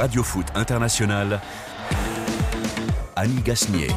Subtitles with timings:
[0.00, 1.42] Radio Foot International,
[3.16, 3.88] Annie Gasnier.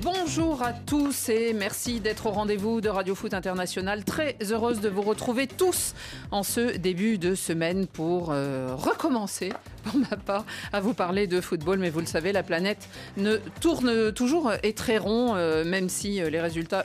[0.00, 4.04] Bonjour à tous et merci d'être au rendez-vous de Radio Foot International.
[4.04, 5.94] Très heureuse de vous retrouver tous
[6.30, 9.52] en ce début de semaine pour euh, recommencer,
[9.86, 11.78] pour ma part, à vous parler de football.
[11.78, 16.20] Mais vous le savez, la planète ne tourne toujours et très rond, euh, même si
[16.20, 16.84] euh, les résultats,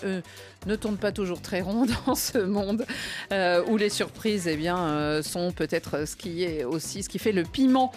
[0.67, 2.85] ne tournent pas toujours très rond dans ce monde
[3.67, 7.91] où les surprises eh sont peut-être ce qui est aussi ce qui fait le piment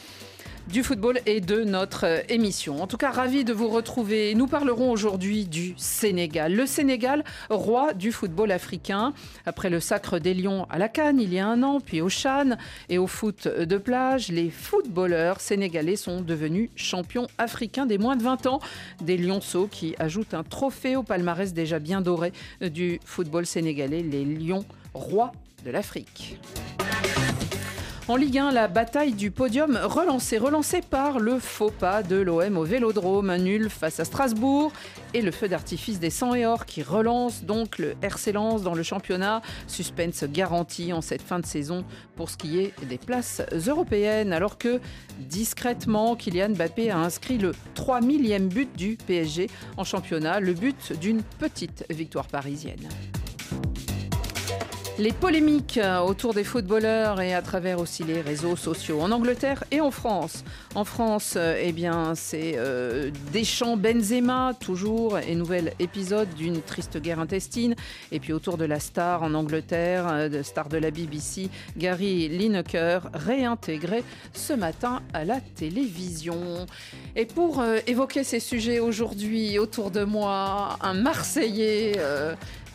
[0.69, 2.83] du football et de notre euh, émission.
[2.83, 4.35] En tout cas, ravi de vous retrouver.
[4.35, 6.55] Nous parlerons aujourd'hui du Sénégal.
[6.55, 9.13] Le Sénégal, roi du football africain.
[9.47, 12.09] Après le sacre des Lions à la Cannes il y a un an, puis au
[12.09, 12.57] Chan
[12.89, 18.23] et au foot de plage, les footballeurs sénégalais sont devenus champions africains des moins de
[18.23, 18.61] 20 ans.
[19.03, 24.25] Des lionceaux qui ajoutent un trophée au palmarès déjà bien doré du football sénégalais, les
[24.25, 25.33] Lions rois
[25.65, 26.39] de l'Afrique.
[28.07, 32.59] En Ligue 1, la bataille du podium relancée, relancée par le faux pas de l'OM
[32.59, 34.73] au Vélodrome, nul face à Strasbourg
[35.15, 38.75] et le feu d'artifice des 100 et or qui relance donc le RC Lens dans
[38.75, 39.41] le championnat.
[39.69, 41.83] Suspense garanti en cette fin de saison
[42.15, 44.81] pour ce qui est des places européennes, alors que
[45.21, 50.93] discrètement, Kylian Mbappé a inscrit le 3 millième but du PSG en championnat, le but
[51.01, 52.87] d'une petite victoire parisienne.
[54.97, 59.65] Les polémiques euh, autour des footballeurs et à travers aussi les réseaux sociaux en Angleterre
[59.73, 60.45] et en France.
[60.77, 67.03] En France, euh, eh bien, c'est euh, Deschamps Benzema toujours et nouvel épisode d'une triste
[67.03, 67.75] guerre intestine.
[68.13, 73.11] Et puis autour de la star en Angleterre, de star de la BBC, Gary Lineker,
[73.15, 76.67] réintégré ce matin à la télévision.
[77.17, 81.99] Et pour évoquer ces sujets aujourd'hui autour de moi, un Marseillais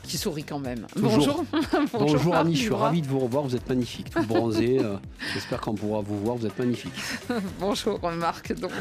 [0.10, 0.88] qui sourit quand même.
[0.96, 1.46] Bonjour.
[1.94, 3.44] Bonjour, Annie, je suis ravi de vous revoir.
[3.44, 4.80] Vous êtes magnifique, tout bronzé.
[4.80, 4.96] Euh,
[5.34, 6.36] j'espère qu'on pourra vous voir.
[6.36, 6.94] Vous êtes magnifique.
[7.60, 8.54] Bonjour Marc.
[8.60, 8.72] Donc,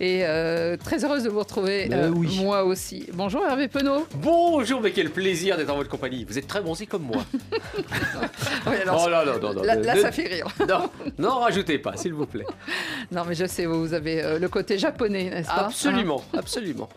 [0.00, 1.88] et euh, très heureuse de vous retrouver.
[1.88, 3.06] Ben euh, moi aussi.
[3.14, 4.06] Bonjour Hervé Penaud.
[4.16, 6.24] Bonjour, mais quel plaisir d'être en votre compagnie.
[6.24, 7.24] Vous êtes très bronzé comme moi.
[8.66, 10.48] oh là, là, non, non, là, ça fait rire.
[10.68, 12.46] non, non, rajoutez pas, s'il vous plaît.
[13.12, 15.66] Non, mais je sais, vous avez le côté japonais, n'est-ce pas?
[15.66, 16.38] Absolument, hein?
[16.38, 16.88] absolument.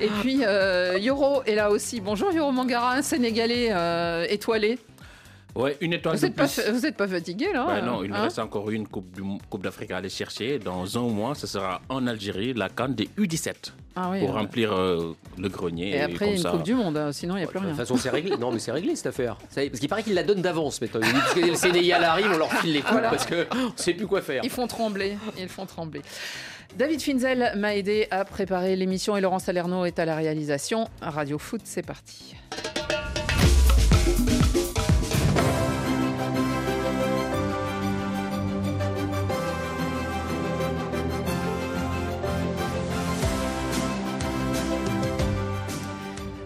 [0.00, 2.00] Et puis euh, Yoro est là aussi.
[2.00, 4.78] Bonjour Yoro Un Sénégalais euh, étoilé.
[5.54, 6.56] Ouais, une étoile vous de plus.
[6.56, 9.62] Pas, vous n'êtes pas fatigué là bah Non, il nous hein reste encore une Coupe,
[9.62, 10.58] d'Afrique à aller chercher.
[10.58, 13.72] Dans un mois, ce sera en Algérie, la Cannes des U17.
[13.96, 15.90] Ah oui, pour remplir euh, le grenier.
[15.90, 17.68] Et après, une Coupe du Monde, hein, sinon il n'y a plus rien.
[17.68, 18.36] De toute façon, c'est réglé.
[18.36, 19.36] Non, mais c'est réglé cette affaire.
[19.54, 21.00] Parce qu'il paraît qu'il la donne d'avance maintenant.
[21.00, 24.06] Parce que le Sénégal arrive, on leur file les coups parce qu'on ne sait plus
[24.06, 24.42] quoi faire.
[24.42, 25.16] Ils font trembler.
[25.38, 26.02] Ils font trembler.
[26.76, 30.88] David Finzel m'a aidé à préparer l'émission et Laurent Salerno est à la réalisation.
[31.00, 32.34] Radio Foot, c'est parti.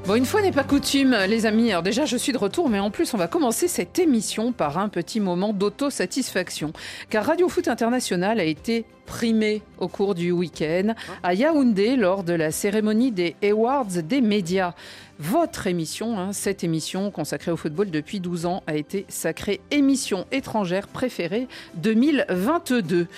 [0.08, 1.70] Bon, une fois n'est pas coutume, les amis.
[1.70, 4.78] Alors déjà, je suis de retour, mais en plus, on va commencer cette émission par
[4.78, 6.72] un petit moment d'autosatisfaction.
[7.10, 12.32] Car Radio Foot International a été primé au cours du week-end à Yaoundé lors de
[12.32, 14.72] la cérémonie des Awards des médias.
[15.18, 20.24] Votre émission, hein, cette émission consacrée au football depuis 12 ans, a été sacrée émission
[20.32, 23.08] étrangère préférée 2022.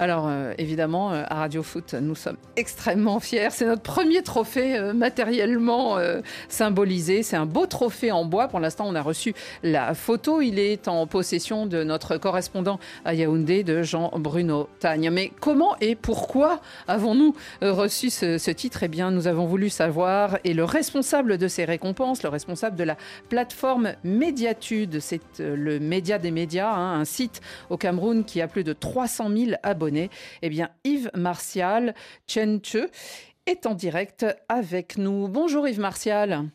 [0.00, 3.50] Alors euh, évidemment, euh, à Radio Foot, nous sommes extrêmement fiers.
[3.50, 5.98] C'est notre premier trophée euh, matériellement
[6.48, 7.22] symbolisé.
[7.22, 8.48] C'est un beau trophée en bois.
[8.48, 10.40] Pour l'instant, on a reçu la photo.
[10.40, 15.10] Il est en possession de notre correspondant à Yaoundé, de Jean-Bruno Tagne.
[15.10, 18.82] Mais comment et pourquoi avons-nous reçu ce, titre?
[18.84, 20.38] Eh bien, nous avons voulu savoir.
[20.44, 22.96] Et le responsable de ces récompenses, le responsable de la
[23.28, 28.64] plateforme Médiatude, c'est le média des médias, hein, un site au Cameroun qui a plus
[28.64, 29.89] de 300 000 abonnés
[30.42, 31.94] eh bien, Yves Martial
[32.26, 32.76] Chenche
[33.46, 35.28] est en direct avec nous.
[35.28, 36.50] Bonjour Yves Martial.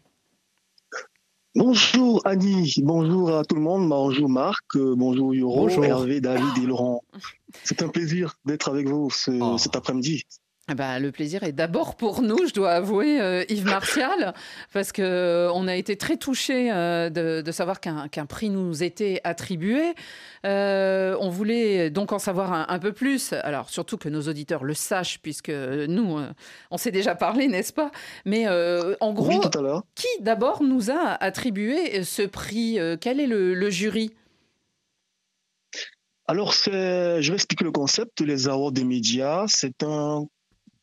[1.55, 6.65] Bonjour Annie, bonjour à tout le monde, bonjour Marc, euh, bonjour Yoro, Hervé, David et
[6.67, 7.01] Laurent.
[7.63, 9.57] C'est un plaisir d'être avec vous oh.
[9.57, 10.25] cet après-midi.
[10.67, 14.33] Eh ben, le plaisir est d'abord pour nous, je dois avouer, euh, Yves Martial,
[14.73, 19.21] parce que euh, on a été très touchés euh, de, savoir qu'un prix nous était
[19.23, 19.93] attribué.
[20.43, 25.19] on voulait donc en savoir un, peu plus, alors surtout que nos auditeurs le sachent,
[25.21, 26.17] puisque nous,
[26.71, 27.91] on s'est déjà parlé, n'est-ce pas?
[28.25, 29.41] Mais en gros,
[29.93, 34.15] qui d'abord nous a attribué ce prix Quel est le, jury?
[36.27, 36.71] Alors, je
[37.29, 38.21] vais expliquer le concept.
[38.21, 40.25] Les awards des médias, c'est un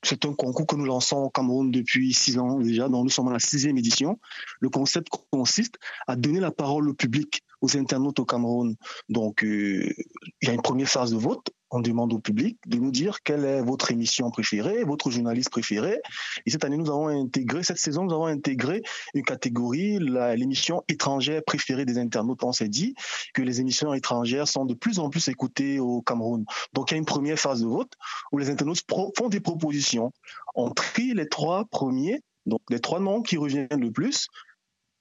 [0.02, 3.32] c'est un concours que nous lançons au Cameroun depuis six ans déjà, nous sommes à
[3.32, 4.18] la sixième édition.
[4.60, 8.74] Le concept consiste à donner la parole au public aux internautes au Cameroun.
[9.08, 9.94] Donc, il
[10.42, 13.44] y a une première phase de vote on demande au public de nous dire quelle
[13.44, 16.00] est votre émission préférée, votre journaliste préféré.
[16.46, 18.82] Et cette année, nous avons intégré, cette saison, nous avons intégré
[19.14, 22.44] une catégorie, l'émission étrangère préférée des internautes.
[22.44, 22.94] On s'est dit
[23.32, 26.44] que les émissions étrangères sont de plus en plus écoutées au Cameroun.
[26.74, 27.92] Donc, il y a une première phase de vote
[28.32, 28.84] où les internautes
[29.16, 30.12] font des propositions.
[30.54, 34.28] On trie les trois premiers, donc les trois noms qui reviennent le plus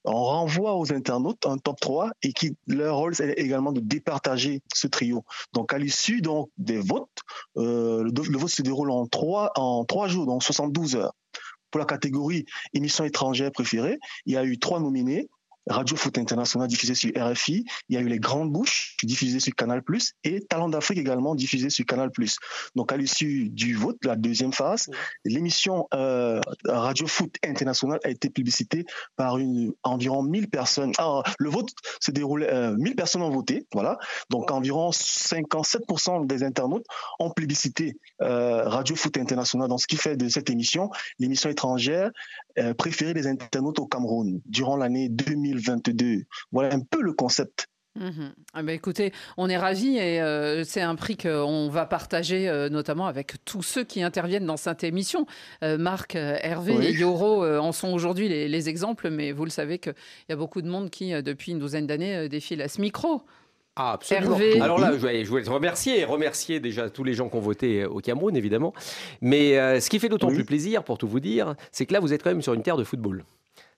[0.04, 4.62] on renvoie aux internautes un top 3 et qui leur rôle c'est également de départager
[4.74, 5.24] ce trio.
[5.52, 7.08] Donc à l'issue donc des votes,
[7.56, 11.14] euh, le, vote se déroule en trois en trois jours, donc 72 heures.
[11.70, 12.44] Pour la catégorie
[12.74, 15.28] émission étrangère préférée, il y a eu trois nominés
[15.68, 19.54] Radio Foot International diffusé sur RFI, il y a eu Les Grandes Bouches diffusé sur
[19.54, 19.82] Canal+,
[20.24, 22.10] et Talent d'Afrique également diffusé sur Canal+.
[22.74, 24.90] Donc à l'issue du vote, la deuxième phase,
[25.24, 28.84] l'émission euh, Radio Foot International a été publicitée
[29.16, 30.92] par une, environ 1000 personnes.
[30.98, 31.70] Alors, le vote
[32.00, 33.98] s'est déroulé, euh, 1000 personnes ont voté, voilà.
[34.30, 36.86] Donc environ 57% des internautes
[37.18, 39.68] ont publicité euh, Radio Foot International.
[39.68, 42.10] Donc ce qui fait de cette émission l'émission étrangère
[42.58, 46.24] euh, préférée des internautes au Cameroun durant l'année 2000 2022.
[46.50, 47.68] Voilà un peu le concept.
[48.54, 52.70] Ah bah écoutez, on est ravis et euh, c'est un prix qu'on va partager euh,
[52.70, 55.26] notamment avec tous ceux qui interviennent dans cette émission.
[55.62, 59.94] Euh, Marc, Hervé et Yoro en sont aujourd'hui les, exemples, mais vous le savez qu'il
[60.30, 63.22] y a beaucoup de monde qui, depuis une douzaine d'années, défile à ce micro.
[63.76, 64.36] Ah, absolument.
[64.60, 67.84] Alors là, je voulais, te remercier et remercier déjà tous les gens qui ont voté
[67.84, 68.74] au Cameroun, évidemment.
[69.20, 72.12] Mais ce qui fait d'autant plus plaisir, pour tout vous dire, c'est que là, vous
[72.12, 73.24] êtes quand même sur une terre de football.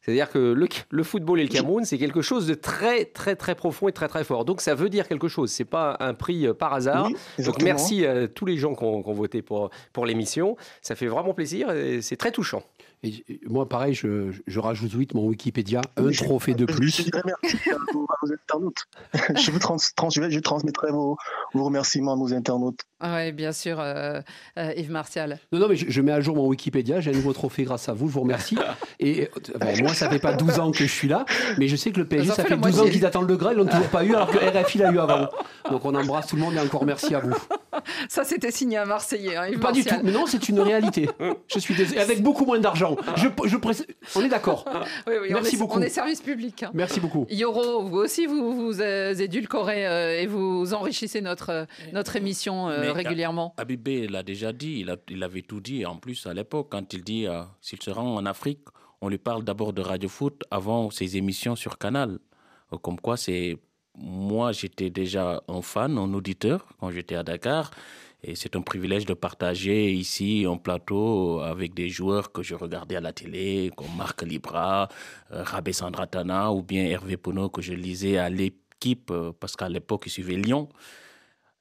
[0.05, 0.55] C'est-à-dire que
[0.91, 4.07] le, football et le Cameroun, c'est quelque chose de très, très, très profond et très,
[4.07, 4.45] très fort.
[4.45, 5.51] Donc ça veut dire quelque chose.
[5.51, 7.09] C'est pas un prix euh, par hasard.
[7.39, 10.59] Donc merci à tous les gens qui ont, voté pour, pour l'émission.
[10.83, 12.63] Ça fait vraiment plaisir et c'est très touchant.
[13.05, 17.05] Et moi, pareil, je, je rajoute vite mon Wikipédia, un trophée de plus.
[17.05, 18.85] Je merci à vos, internautes.
[19.37, 21.19] je, vous trans, je transmettrai vos,
[21.53, 22.81] vos, remerciements à nos internautes.
[23.05, 24.21] Oui, bien sûr, euh,
[24.59, 25.39] euh, Yves Martial.
[25.53, 27.01] Non, non, mais je, mets à jour mon Wikipédia.
[27.01, 28.09] J'ai un nouveau trophée grâce à vous.
[28.09, 28.57] Je vous remercie.
[29.01, 29.29] Et
[29.81, 31.25] moi, ça fait pas 12 ans que je suis là,
[31.59, 33.55] mais je sais que le PSG, ça, fait, 12 ans qu'ils attendent le Graal.
[33.55, 35.29] Ils l'ont toujours pas eu, alors que RFI l'a eu avant.
[35.71, 37.35] Donc on embrasse tout le monde et encore merci à vous.
[38.09, 39.37] Ça, c'était signé à Marseillais.
[39.37, 39.95] Hein, pas du tout.
[40.03, 41.09] Mais non, c'est une réalité.
[41.49, 42.01] je suis désolé.
[42.01, 42.97] Avec beaucoup moins d'argent.
[43.17, 43.57] Je, je
[44.15, 44.65] On est d'accord.
[45.07, 45.79] Oui, oui, Merci on est, beaucoup.
[45.79, 46.63] On est service public.
[46.63, 46.71] Hein.
[46.75, 47.27] Merci beaucoup.
[47.31, 52.69] Yoro, vous aussi, vous, vous euh, édulcorez euh, et vous enrichissez notre, euh, notre émission
[52.95, 53.55] régulièrement.
[53.57, 57.03] Abibé l'a déjà dit, il, il, avait tout dit en plus à l'époque, quand il
[57.05, 57.27] dit
[57.61, 58.61] s'il se rend en Afrique,
[59.01, 62.19] on lui parle d'abord de Radio Foot avant ses émissions sur Canal.
[62.83, 63.59] Comme quoi, c'est
[63.97, 67.71] moi, j'étais déjà un fan, un auditeur quand j'étais à Dakar.
[68.27, 72.97] Et c'est un privilège de partager ici un plateau avec des joueurs que je regardais
[72.97, 74.89] à la télé, comme Marc Libra,
[75.31, 79.69] euh, Rabé Sandratana ou bien Hervé Pono que je lisais à l'équipe euh, parce qu'à
[79.69, 80.71] l'époque il suivait Lyon.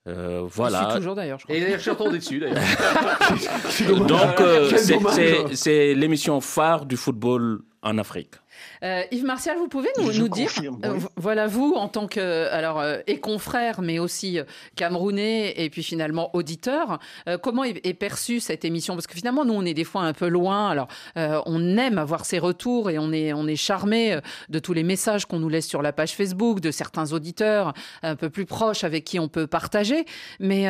[0.08, 0.90] Euh, voilà.
[0.92, 1.40] Je toujours d'ailleurs.
[1.48, 2.58] Et je suis retourné dessus d'ailleurs.
[4.08, 8.36] Donc c'est l'émission phare du football en Afrique.
[8.84, 10.52] Euh, Yves Martial, vous pouvez nous, dire,
[10.84, 14.40] euh, voilà vous en tant que alors euh, et confrère, mais aussi
[14.76, 17.00] camerounais et puis finalement auditeur,
[17.42, 18.96] comment est, perçue cette émission?
[18.96, 20.70] Parce que finalement nous on est des fois un peu loin.
[20.70, 24.20] Alors on aime avoir ces retours et on est on est charmé
[24.50, 28.16] de tous les messages qu'on nous laisse sur la page Facebook, de certains auditeurs un
[28.16, 30.06] peu plus proches avec qui on peut partager.
[30.40, 30.68] Mais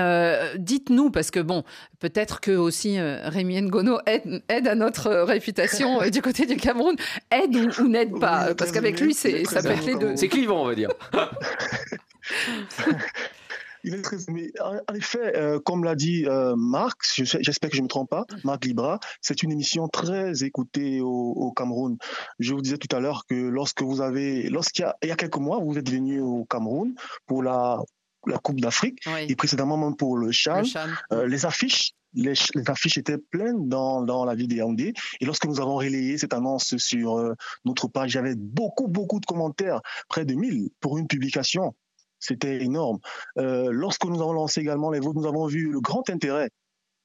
[0.57, 1.63] dites-nous parce que bon
[1.99, 6.95] peut-être que aussi Rémi Ngono aide, aide, à notre réputation du côté du Cameroun,
[7.31, 10.15] aide ou ou n'aide pas Parce qu'avec lui, c'est, ça peut être les deux.
[10.15, 10.89] C'est clivant, on va dire.
[13.85, 17.81] Il est très, mais en effet, euh, comme l'a dit euh, Marc, j'espère que je
[17.81, 21.97] ne me trompe pas, Marc Libra, c'est une émission très écoutée au, Cameroun.
[22.39, 25.11] Je vous disais tout à l'heure que lorsque vous avez, lorsqu'il y a, il y
[25.11, 26.95] a quelques mois, vous êtes venu au Cameroun
[27.27, 27.77] pour la,
[28.25, 30.63] la Coupe d'Afrique et précédemment même pour le Chan,
[31.11, 32.33] euh, les affiches les,
[32.67, 34.93] affiches étaient pleines dans, dans la ville Yaoundé.
[35.19, 37.33] Et lorsque nous avons relayé cette annonce sur euh,
[37.65, 41.75] notre page, avait beaucoup, beaucoup de commentaires, près de 1000 pour une publication.
[42.19, 42.99] C'était énorme.
[43.37, 46.49] Euh, lorsque nous avons lancé également les votes, nous avons vu le grand intérêt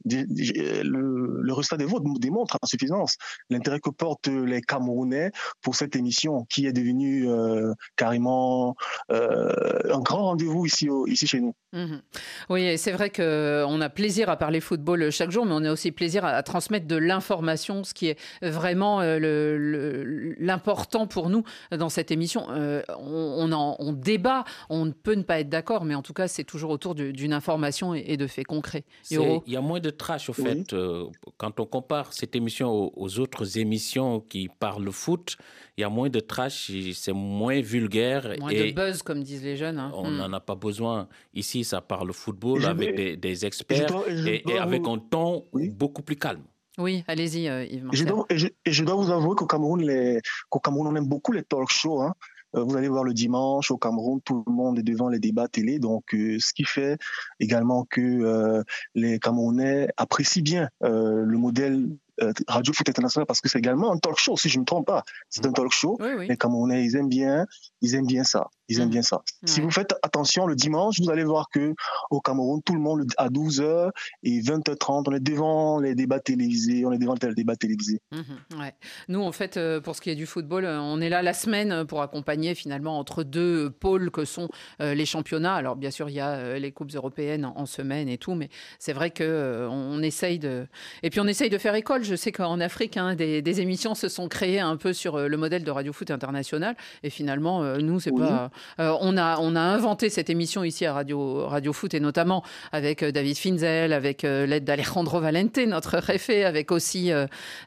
[0.04, 3.16] le, le, résultat des votes démontre en suffisance
[3.50, 8.76] l'intérêt que portent les Camerounais pour cette émission qui est devenue euh, carrément
[9.10, 11.54] euh, un grand rendez-vous ici, ici chez nous.
[11.72, 12.00] Mhm.
[12.48, 15.92] Oui, c'est vrai qu'on a plaisir à parler football chaque jour, mais on a aussi
[15.92, 21.44] plaisir à, transmettre de l'information, ce qui est vraiment euh, l'important pour nous
[21.76, 22.46] dans cette émission.
[22.48, 26.28] on, en, on, débat, on ne peut ne pas être d'accord, mais en tout cas,
[26.28, 28.84] c'est toujours autour d'une information et, de faits concrets.
[29.10, 30.72] Il y a moins de de trash, au fait.
[30.72, 35.36] Euh, quand on compare cette émission aux, autres émissions qui parlent foot,
[35.76, 38.34] il y a moins de trash, c'est moins vulgaire.
[38.40, 39.78] Moins et de buzz, comme disent les jeunes.
[39.78, 39.92] Hein.
[39.94, 40.16] On hmm.
[40.16, 41.08] n'en a pas besoin.
[41.34, 43.92] Ici, ça parle football avec des, experts
[44.26, 46.42] et, avec un ton beaucoup plus calme.
[46.78, 47.88] Oui, allez-y, euh, Yves.
[48.30, 50.20] Et je, dois vous avouer qu'au Cameroun, les,
[50.62, 52.02] Cameroun, on aime beaucoup les talk shows.
[52.02, 52.14] Hein.
[52.56, 55.48] Euh, vous allez voir le dimanche au Cameroun, tout le monde est devant les débats
[55.48, 55.78] télé.
[55.78, 56.98] Donc, euh, ce qui fait
[57.40, 58.62] également que euh,
[58.94, 61.88] les Camerounais apprécient bien le modèle
[62.48, 64.86] Radio Foot International parce que c'est également un talk show, si je ne me trompe
[64.86, 65.04] pas.
[65.28, 65.98] C'est un talk show.
[66.00, 67.46] Les Camerounais, ils aiment bien,
[67.80, 68.48] ils aiment bien ça.
[68.68, 68.90] Ils aiment mm.
[68.90, 69.22] bien ça.
[69.44, 71.74] Si vous faites attention le dimanche, vous allez voir que
[72.10, 73.90] au Cameroun, tout le monde à 12h
[74.22, 78.00] et 20h30, on est devant les débats télévisés, on est devant les débats télévisés.
[78.12, 78.60] Mm-hmm.
[78.60, 78.74] ouais.
[79.08, 81.32] Nous, en fait, euh, pour ce qui est du football, euh, on est là la
[81.32, 84.48] semaine pour accompagner finalement entre deux pôles que sont
[84.80, 85.54] euh, les championnats.
[85.54, 88.48] Alors, bien sûr, il y a les coupes européennes en, semaine et tout, mais
[88.78, 90.66] c'est vrai que on essaye de
[91.02, 92.02] et puis on essaye de faire école.
[92.02, 95.36] Je sais qu'en Afrique, hein, des, des, émissions se sont créées un peu sur le
[95.36, 98.50] modèle de Radio Foot International, et finalement, nous, c'est pas
[98.80, 102.44] euh, on, a, on a inventé cette émission ici à Radio, Radio Foot et notamment
[102.72, 107.10] avec euh, David Finzel, avec euh, l'aide d'Alejandro Valente, notre réfé, avec aussi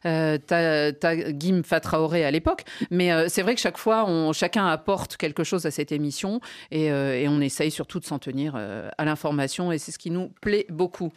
[0.04, 2.64] Tagim Fatraoré à l'époque.
[2.90, 6.40] Mais c'est vrai que chaque fois, on, chacun apporte quelque chose à cette émission
[6.72, 10.30] et, et on essaye surtout de s'en tenir à l'information et c'est ce qui nous
[10.42, 11.12] plaît beaucoup.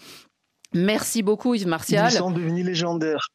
[0.72, 2.10] Merci beaucoup Yves Martial.
[2.12, 3.28] Ils sont devenus légendaires.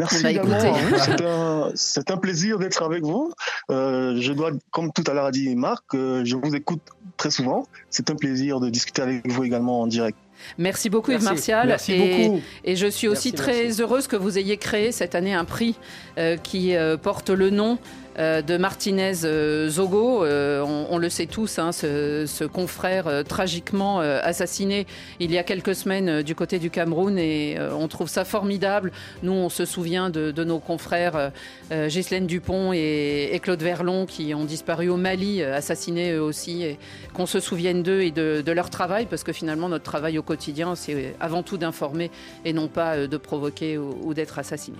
[0.00, 1.70] Merci bah, également.
[1.74, 3.32] C'est un, plaisir d'être avec vous.
[3.70, 6.80] Euh, je dois, comme tout à l'heure a dit Marc, euh, je vous écoute
[7.18, 7.66] très souvent.
[7.90, 10.16] C'est un plaisir de discuter avec vous également en direct.
[10.56, 11.68] Merci beaucoup Yves Martial.
[11.68, 12.40] Merci et, beaucoup.
[12.64, 15.76] et je suis aussi très heureuse que vous ayez créé cette année un prix
[16.16, 17.78] euh, qui porte le nom
[18.18, 20.24] de Martinez euh, Zogo.
[20.24, 24.86] Euh, on, le sait tous, hein, ce, confrère tragiquement assassiné
[25.20, 28.92] il y a quelques semaines du côté du Cameroun et on trouve ça formidable.
[29.22, 31.32] Nous, on se souvient de, nos confrères
[31.70, 36.78] Ghislaine Dupont et, Claude Verlon qui ont disparu au Mali, assassinés eux aussi, et
[37.14, 40.74] qu'on se souvienne d'eux et de, leur travail parce que finalement, notre travail au quotidien,
[40.74, 42.10] c'est avant tout d'informer
[42.44, 44.78] et non pas de provoquer ou, d'être assassiné.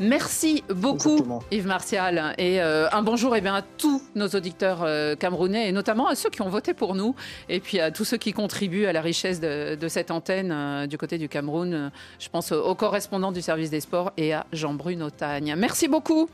[0.00, 2.34] Merci beaucoup, Yves Martial.
[2.38, 6.14] Et euh, un bonjour eh bien, à tous nos auditeurs euh, camerounais et notamment à
[6.14, 7.14] ceux qui ont voté pour nous
[7.48, 10.98] et puis à tous ceux qui contribuent à la richesse de, cette antenne euh, du
[10.98, 11.90] côté du Cameroun.
[12.18, 15.54] Je pense aux correspondants du service des sports et à Jean-Bruno Tagne.
[15.56, 16.28] Merci beaucoup.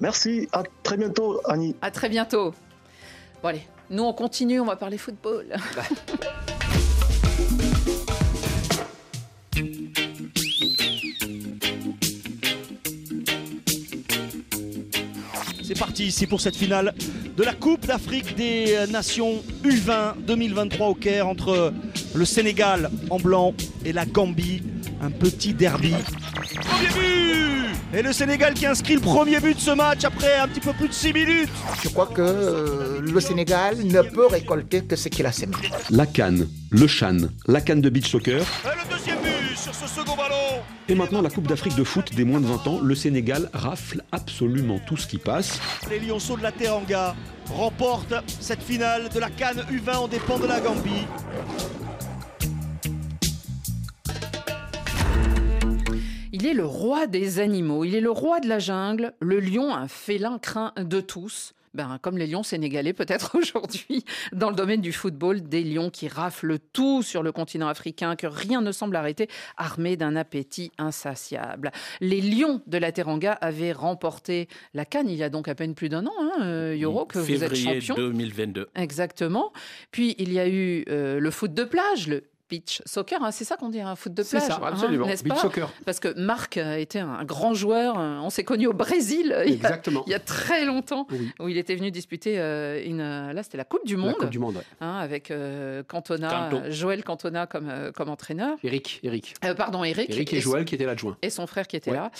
[0.00, 0.48] Merci.
[0.52, 1.76] À très bientôt, Annie.
[1.82, 2.52] À très bientôt.
[3.42, 5.46] Bon, allez, nous on continue, on va parler football.
[15.74, 16.94] C'est parti ici pour cette finale
[17.36, 21.72] de la Coupe d'Afrique des Nations U20 2023 au Caire entre
[22.14, 23.52] le Sénégal en blanc
[23.84, 24.62] et la Gambie.
[25.02, 25.92] Un petit derby.
[26.64, 30.46] Premier but Et le Sénégal qui inscrit le premier but de ce match après un
[30.46, 31.50] petit peu plus de 6 minutes.
[31.82, 35.56] Je crois que euh, le Sénégal ne peut récolter que ce qu'il a semé.
[35.90, 37.16] La canne, le chan,
[37.48, 38.40] la canne de beach soccer.
[38.40, 39.13] Et le deuxième but
[39.64, 40.62] sur ce second ballon.
[40.90, 44.02] Et maintenant, la Coupe d'Afrique de foot des moins de 20 ans, le Sénégal rafle
[44.12, 45.58] absolument tout ce qui passe.
[45.88, 47.16] Les Lionceaux de la Teranga
[47.48, 51.06] remportent cette finale de la Cannes U20 en dépend de la Gambie.
[56.32, 59.74] Il est le roi des animaux, il est le roi de la jungle, le lion,
[59.74, 64.80] un félin craint de tous ben, comme les lions sénégalais peut-être aujourd'hui dans le domaine
[64.80, 68.96] du football, des lions qui raflent tout sur le continent africain, que rien ne semble
[68.96, 71.72] arrêter, armés d'un appétit insatiable.
[72.00, 75.74] Les lions de la Teranga avaient remporté la Cannes il y a donc à peine
[75.74, 77.94] plus d'un an, hein, euh, Yoro, que vous êtes champion.
[77.94, 78.68] 2022.
[78.74, 79.52] Exactement.
[79.90, 83.44] Puis il y a eu euh, le foot de plage, le beach soccer, hein, c'est
[83.44, 84.42] ça qu'on dit, un foot de plage.
[84.42, 85.06] C'est ça, hein, absolument.
[85.06, 85.72] n'est-ce pas soccer.
[85.84, 87.98] Parce que Marc a été un grand joueur.
[87.98, 91.06] Euh, on s'est connu au Brésil il y, a, il y a, très longtemps,
[91.40, 92.98] où il était venu disputer euh, une.
[92.98, 94.08] Là, c'était la Coupe du Monde.
[94.08, 98.56] La Coupe du Monde, hein, avec euh, Cantona, Joël Cantona comme, comme entraîneur.
[98.62, 99.34] Eric, Eric.
[99.56, 100.10] pardon, Eric.
[100.10, 101.16] Eric et, Joël qui étaient l'adjoint.
[101.22, 102.10] Et son frère qui était là.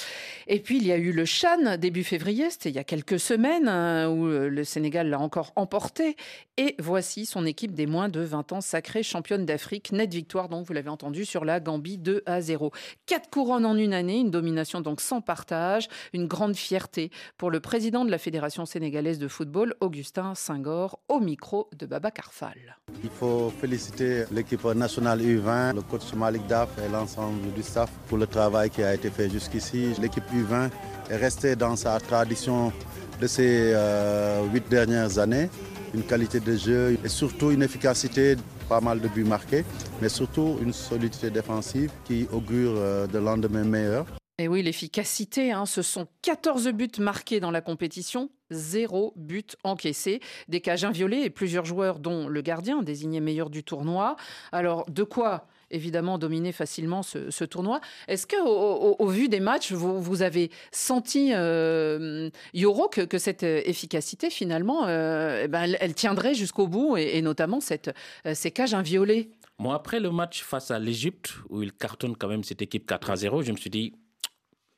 [0.46, 3.18] Et puis il y a eu le Chan début février, c'était il y a quelques
[3.18, 6.16] semaines, hein, où le Sénégal l'a encore emporté.
[6.56, 9.92] Et voici son équipe des moins de 20 ans sacrée championne d'Afrique.
[9.92, 12.70] Nette victoire, donc vous l'avez entendu, sur la Gambie 2 à 0.
[13.06, 17.60] Quatre couronnes en une année, une domination donc sans partage, une grande fierté pour le
[17.60, 22.78] président de la Fédération sénégalaise de football, Augustin Senghor, au micro de Baba Carfal.
[23.02, 28.18] Il faut féliciter l'équipe nationale U20, le coach Malik Daf et l'ensemble du staff pour
[28.18, 29.92] le travail qui a été fait jusqu'ici.
[30.00, 30.70] L'équipe U20
[31.10, 32.72] est restée dans sa tradition
[33.20, 35.48] de ces euh, huit dernières années
[35.94, 38.36] une qualité de jeu et surtout une efficacité
[38.68, 39.64] pas mal de buts marqués,
[40.00, 42.74] mais surtout une solidité défensive qui augure
[43.08, 44.06] de lendemain meilleur.
[44.38, 50.18] Et oui, l'efficacité, hein, ce sont 14 buts marqués dans la compétition, zéro but encaissé,
[50.48, 54.16] des cages inviolées et plusieurs joueurs, dont le gardien, désigné meilleur du tournoi.
[54.50, 57.80] Alors, de quoi évidemment dominer facilement ce, tournoi.
[58.08, 64.86] Est-ce que, au, vu des matchs, vous, avez senti, euh, Yoro, que, cette efficacité, finalement,
[64.86, 67.94] euh, eh ben, elle, tiendrait jusqu'au bout, et, notamment cette,
[68.26, 69.30] euh, ces cages inviolées?
[69.58, 73.10] Moi, après le match face à l'Égypte, où il cartonne quand même cette équipe 4
[73.10, 73.94] à 0, je me suis dit,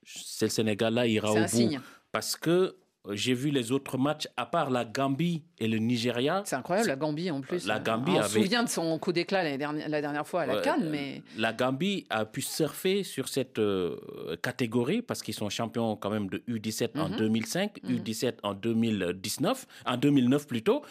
[0.04, 1.48] c'est le Sénégal là, ira au bout.
[1.48, 1.80] Signe.
[2.12, 2.76] Parce que
[3.12, 6.42] j'ai vu les autres matchs, à part la Gambie et le Nigeria.
[6.44, 7.66] C'est incroyable, la Gambie en plus.
[7.66, 10.46] La Gambie On se souvient de son coup d'éclat la dernière, la dernière fois à
[10.46, 11.22] la Cannes, mais...
[11.36, 13.96] La Gambie a pu surfer sur cette euh,
[14.42, 17.96] catégorie parce qu'ils sont champions quand même de U17 en 2005, mhm.
[17.96, 20.82] U17 en 2019, en 2009 plutôt.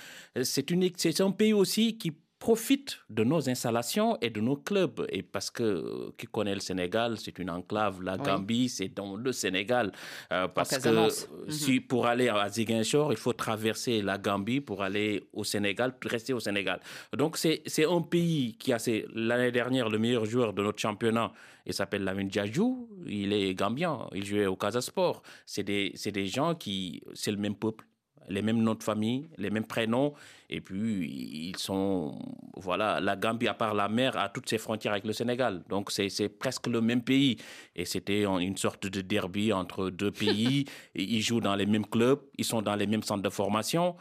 [0.43, 5.05] C'est un pays aussi qui profite de nos installations et de nos clubs.
[5.09, 8.01] Et parce que euh, qui connaît le Sénégal, c'est une enclave.
[8.01, 9.91] La Gambie, c'est dans le Sénégal.
[10.31, 11.49] Euh, parce que mhm.
[11.49, 16.33] si pour aller à Ziguinchor, il faut traverser la Gambie pour aller au Sénégal, rester
[16.33, 16.79] au Sénégal.
[17.15, 18.77] Donc c'est un pays qui a
[19.13, 21.31] l'année dernière le meilleur joueur de notre championnat.
[21.65, 22.87] Il s'appelle Lamine Djadjou.
[23.07, 24.07] Il est gambien.
[24.13, 25.23] Il jouait au Casa Sport.
[25.45, 27.85] C'est des, des gens qui, c'est le même peuple
[28.29, 30.13] les mêmes noms de famille, les mêmes prénoms.
[30.49, 32.17] Et puis, ils sont.
[32.55, 35.63] Voilà, la Gambie, à part la mer, a toutes ses frontières avec le Sénégal.
[35.69, 37.37] Donc, c'est presque le même pays.
[37.75, 40.65] Et c'était une sorte de derby entre deux pays.
[40.95, 43.95] ils jouent dans les mêmes clubs, ils sont dans les mêmes centres de formation.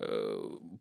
[0.00, 0.36] Euh,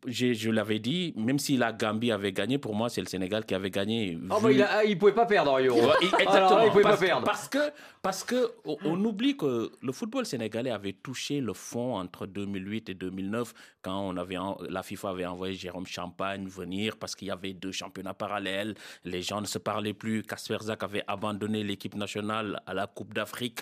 [0.07, 3.53] je l'avais dit, même si la Gambie avait gagné, pour moi, c'est le Sénégal qui
[3.53, 4.17] avait gagné.
[4.29, 4.57] Oh, bah, il,
[4.89, 6.61] ne pouvait pas perdre, Exactement.
[6.61, 7.25] il pouvait pas perdre.
[7.25, 12.25] Parce que, parce que on, oublie que le football sénégalais avait touché le fond entre
[12.25, 14.37] 2008 et 2009, quand on avait,
[14.69, 18.75] la FIFA avait envoyé Jérôme Champagne venir parce qu'il y avait deux championnats parallèles.
[19.03, 20.23] Les gens ne se parlaient plus.
[20.23, 23.59] Kasper Zak avait abandonné l'équipe nationale à la Coupe d'Afrique.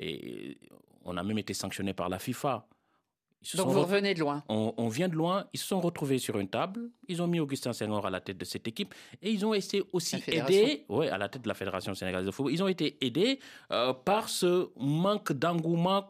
[0.00, 0.58] Et
[1.04, 2.66] on a même été sanctionné par la FIFA.
[3.54, 4.42] Donc vous revenez de loin.
[4.48, 5.46] On, vient de loin.
[5.52, 6.90] Ils se sont retrouvés sur une table.
[7.08, 9.82] Ils ont mis Augustin Senghor à la tête de cette équipe et ils ont été
[9.92, 12.52] aussi aidés, ouais, à la tête de la fédération sénégalaise de football.
[12.52, 13.38] Ils ont été aidés
[13.70, 16.02] euh, par ce manque d'engouement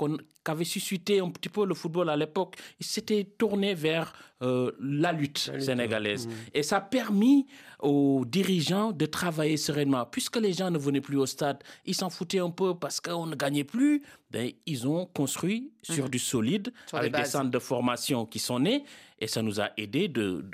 [0.46, 2.54] qu'avait suscité un petit peu le football à l'époque.
[2.78, 6.28] Ils s'étaient tournés vers euh, la lutte sénégalaise.
[6.28, 6.30] Mmh.
[6.54, 7.46] Et ça a permis
[7.80, 10.06] aux dirigeants de travailler sereinement.
[10.06, 13.26] Puisque les gens ne venaient plus au stade, ils s'en foutaient un peu parce qu'on
[13.26, 14.02] ne gagnait plus.
[14.30, 16.11] Ben, ils ont construit sur mmh.
[16.11, 18.85] du solide, avec des centres de formation qui sont nés
[19.18, 20.44] et ça nous a aidé de,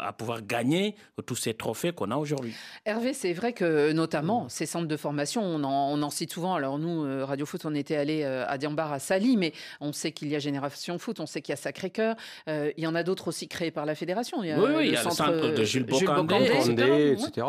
[0.00, 0.94] à pouvoir gagner
[1.26, 2.54] tous ces trophées qu'on a aujourd'hui.
[2.84, 6.54] Hervé, c'est vrai que notamment ces centres de formation, on en, cite souvent.
[6.54, 9.92] Alors nous, euh, Radio Foot, on était allé euh, à Diambar, à Sali, mais on
[9.92, 12.14] sait qu'il y a Génération Foot, on sait qu'il y a Sacré-Cœur.
[12.48, 14.42] Euh, il y a d'autres aussi créés par la fédération.
[14.42, 17.46] Il y a oui, il y a le centre de Jules Bocandé, etc.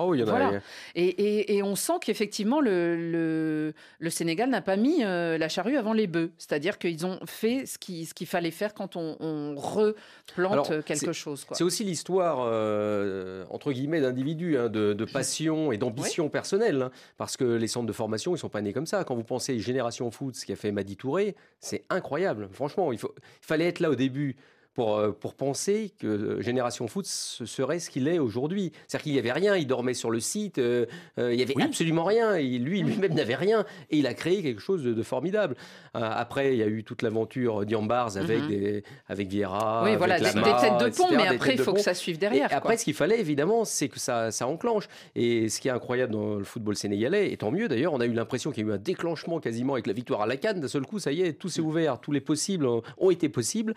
[0.95, 6.31] et, on sent qu'effectivement, le, le, Sénégal n'a pas mis la charrue avant les bœufs.
[6.37, 9.55] C'est-à-dire qu'ils ont fait ce qu'il ce fallait faire quand on, on
[10.37, 11.45] replante quelque chose.
[11.51, 16.83] C'est aussi l'histoire, euh, entre guillemets, d'individus, hein, de, passion et d'ambition personnelle.
[16.83, 19.03] Hein, parce que les centres de formation, ils sont pas nés comme ça.
[19.03, 22.49] Quand vous pensez Génération Foot, ce qu'a fait Madi Touré, c'est incroyable.
[22.51, 24.35] Franchement, il, faut, il fallait être là au début
[24.73, 28.71] pour, euh, pour penser que euh, Génération Foot serait ce qu'il est aujourd'hui.
[28.87, 30.85] C'est-à-dire qu'il n'y avait rien, il dormait sur le site, euh,
[31.17, 34.61] il n'y avait absolument rien, et lui lui-même n'avait rien, et il a créé quelque
[34.61, 35.55] chose de, formidable.
[35.93, 39.83] après, il y a eu toute l'aventure d'Iambars avec, des, avec Vieira.
[39.83, 42.47] Oui, voilà, des, têtes de pont, mais après, il faut que ça suive derrière.
[42.51, 44.87] après, ce qu'il fallait, évidemment, c'est que ça, ça enclenche.
[45.15, 48.05] Et ce qui est incroyable dans le football sénégalais, et tant mieux d'ailleurs, on a
[48.05, 50.59] eu l'impression qu'il y a eu un déclenchement quasiment avec la victoire à la Cannes.
[50.59, 53.73] D'un seul coup, ça y est, tout s'est ouvert, tous les possibles ont été possibles.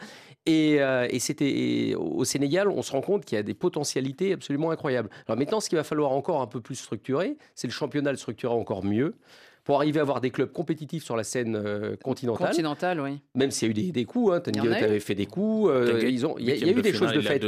[0.46, 4.32] Et euh, et c'était au Sénégal, on se rend compte qu'il y a des potentialités
[4.32, 5.10] absolument incroyables.
[5.26, 8.16] Alors maintenant, ce qu'il va falloir encore un peu plus structurer, c'est le championnat le
[8.16, 9.14] structurer encore mieux
[9.64, 12.48] pour arriver à avoir des clubs compétitifs sur la scène euh, continentale.
[12.48, 13.20] Continentale, oui.
[13.34, 16.26] Même s'il y a eu des, des coups, hein, avait fait des coups, euh, ils
[16.26, 17.42] ont, il y a, eu des choses de fait.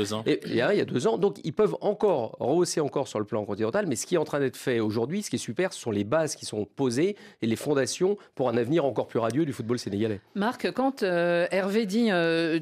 [0.46, 3.18] Il y, a, il y a deux ans, donc ils peuvent encore rehausser encore sur
[3.18, 5.40] le plan continental, mais ce qui est en train d'être fait aujourd'hui, ce qui est
[5.40, 9.08] super, ce sont les bases qui sont posées et les fondations pour un avenir encore
[9.08, 10.20] plus radieux du football sénégalais.
[10.34, 12.08] Marc, quand euh, Hervé dit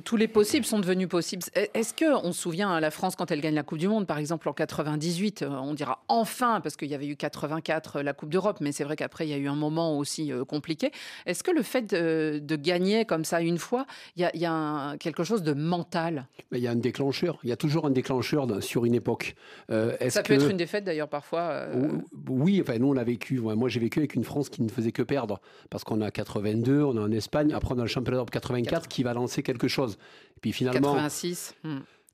[0.04, 3.30] tous les possibles sont devenus possibles, est-ce que on se souvient à la France quand
[3.30, 6.88] elle gagne la Coupe du Monde, par exemple en 98, on dira enfin parce qu'il
[6.88, 9.43] y avait eu 84 la Coupe d'Europe, mais c'est vrai qu'après il y a eu
[9.46, 10.90] un moment aussi euh, compliqué.
[11.26, 15.42] Est-ce que le fait de, gagner comme ça une fois, il y a, quelque chose
[15.42, 16.28] de mental?
[16.52, 17.38] Il y a un déclencheur.
[17.42, 19.34] Il y a toujours un déclencheur sur une époque.
[19.70, 21.40] Euh, ça peut être une défaite d'ailleurs parfois.
[21.40, 21.88] Euh,
[22.28, 23.40] oui, enfin nous on l'a vécu.
[23.40, 26.82] Moi j'ai vécu avec une France qui ne faisait que perdre parce qu'on a 82,
[26.82, 29.68] on a en Espagne, après on a le championnat d'Europe 84 qui va lancer quelque
[29.68, 29.98] chose.
[30.36, 30.94] Et puis finalement.
[30.94, 31.54] 86.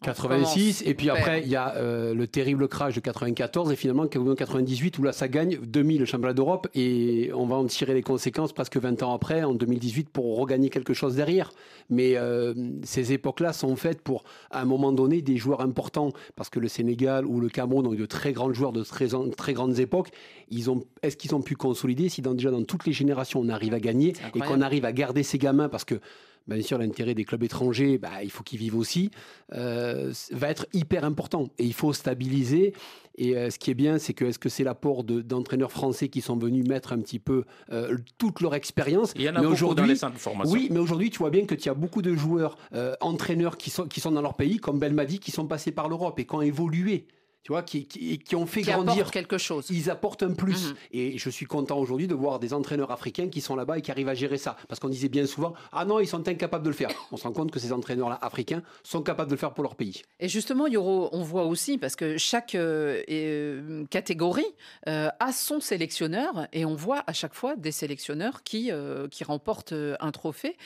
[0.02, 4.06] 86, et puis après, il y a euh, le terrible crash de 94, et finalement,
[4.06, 8.02] 98, où là, ça gagne 2000 le championnat d'Europe, et on va en tirer les
[8.02, 11.52] conséquences presque 20 ans après, en 2018, pour regagner quelque chose derrière.
[11.90, 16.48] Mais euh, ces époques-là sont faites pour, à un moment donné, des joueurs importants, parce
[16.48, 19.52] que le Sénégal ou le Cameroun ont eu de très grands joueurs de très, très
[19.52, 20.08] grandes époques.
[20.50, 23.50] Ils ont, est-ce qu'ils ont pu consolider si dans, déjà dans toutes les générations on
[23.50, 26.00] arrive à gagner et qu'on arrive à garder ces gamins, parce que
[26.46, 29.10] bien sûr, l'intérêt des clubs étrangers, bah, il faut qu'ils vivent aussi,
[29.54, 31.50] euh, va être hyper important.
[31.58, 32.74] Et il faut stabiliser.
[33.16, 36.20] Et euh, ce qui est bien, c'est que est-ce que c'est l'apport d'entraîneurs français qui
[36.20, 39.12] sont venus mettre un petit peu euh, toute leur expérience?
[39.16, 40.52] Il y en a mais beaucoup dans les centres de formation.
[40.52, 42.56] Oui, mais aujourd'hui, tu vois bien que tu as beaucoup de joueurs,
[43.00, 46.18] entraîneurs qui sont, qui sont dans leur pays, comme Belmadi, qui sont passés par l'Europe
[46.18, 47.06] et qui ont évolué
[47.42, 49.66] tu vois, qui, qui, ont fait grandir quelque chose.
[49.70, 50.68] Ils apportent un plus.
[50.68, 50.76] Mhm.
[50.92, 53.90] Et je suis content aujourd'hui de voir des entraîneurs africains qui sont là-bas et qui
[53.90, 54.56] arrivent à gérer ça.
[54.68, 56.90] Parce qu'on disait bien souvent, ah non, ils sont incapables de le faire.
[57.12, 59.74] On se rend compte que ces entraîneurs-là africains sont capables de le faire pour leur
[59.74, 60.02] pays.
[60.18, 64.44] Et justement, Yoro, on voit aussi, parce que chaque euh, euh, catégorie
[64.86, 68.70] euh, a son sélectionneur, et on voit à chaque fois des sélectionneurs qui,
[69.10, 70.56] qui remportent un trophée.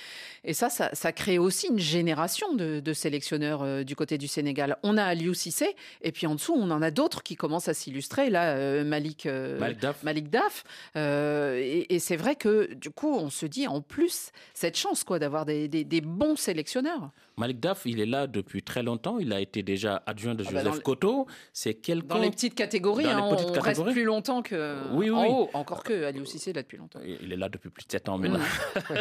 [0.42, 4.76] Et ça, ça, crée aussi une génération de, de sélectionneurs du côté du Sénégal.
[4.82, 7.74] On a Aliou Cissé, et puis en dessous, on en a d'autres qui commencent à
[7.74, 8.30] s'illustrer.
[8.30, 9.58] Là, euh, Malik, euh,
[10.02, 10.64] Malik Daf.
[10.96, 15.18] Euh, et, c'est vrai que du coup, on se dit en plus cette chance quoi
[15.18, 17.10] d'avoir des, bons sélectionneurs.
[17.36, 19.18] Malik Daf, il est là depuis très longtemps.
[19.18, 21.26] Il a été déjà adjoint de ah bah Joseph Koto.
[21.52, 23.06] C'est quelqu'un dans les petites catégories.
[23.06, 25.16] Hein, on reste plus longtemps que oui, oui.
[25.16, 25.50] en haut.
[25.52, 27.00] Encore que Ali Cissé est là depuis longtemps.
[27.04, 28.38] Il est là depuis plus de 7 ans maintenant.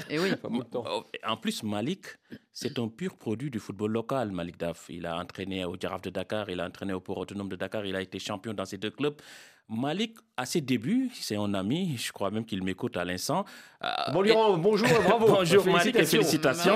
[0.10, 0.32] et oui.
[1.28, 2.06] en plus, Malik,
[2.52, 4.32] c'est un pur produit du football local.
[4.32, 7.50] Malik Daf, il a entraîné au Giraffe de Dakar, il a entraîné au Port Autonome
[7.50, 9.16] de Dakar, il a été champion dans ces deux clubs.
[9.70, 13.46] Malik, à ses débuts, c'est un ami, je crois même qu'il m'écoute à l'instant.
[13.84, 15.28] Euh, bon, bonjour, bravo.
[15.28, 16.76] bonjour Malik et félicitations.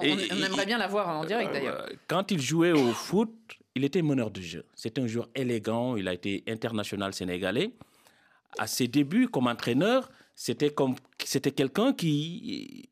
[0.00, 1.86] on, aimerait bien l'avoir en direct euh, d'ailleurs.
[2.08, 3.32] Quand il jouait au foot,
[3.74, 4.64] il était meneur de jeu.
[4.74, 7.72] C'était un joueur élégant, il a été international sénégalais.
[8.58, 12.88] À ses débuts comme entraîneur, c'était comme c'était quelqu'un qui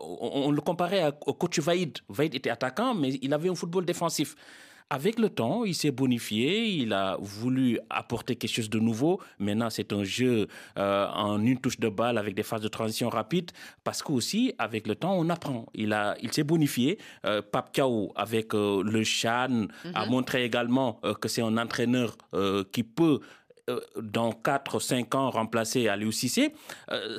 [0.00, 1.98] on, le comparait au coach Vaïd.
[2.08, 4.34] Vaïd était attaquant, mais il avait un football défensif.
[4.88, 9.20] Avec le temps, il s'est bonifié, il a voulu apporter quelque chose de nouveau.
[9.40, 10.46] Maintenant, c'est un jeu
[10.78, 13.50] euh, en une touche de balle avec des phases de transition rapides,
[13.82, 15.66] parce qu'aussi, avec le temps, on apprend.
[15.74, 16.98] Il, a, il s'est bonifié.
[17.24, 20.10] Euh, Pape Kao, avec euh, le Chan, a mhm.
[20.12, 22.16] montré également que c'est un entraîneur
[22.70, 23.20] qui peut
[24.00, 26.54] dans 4-5 ans remplacer Aliou Cissé,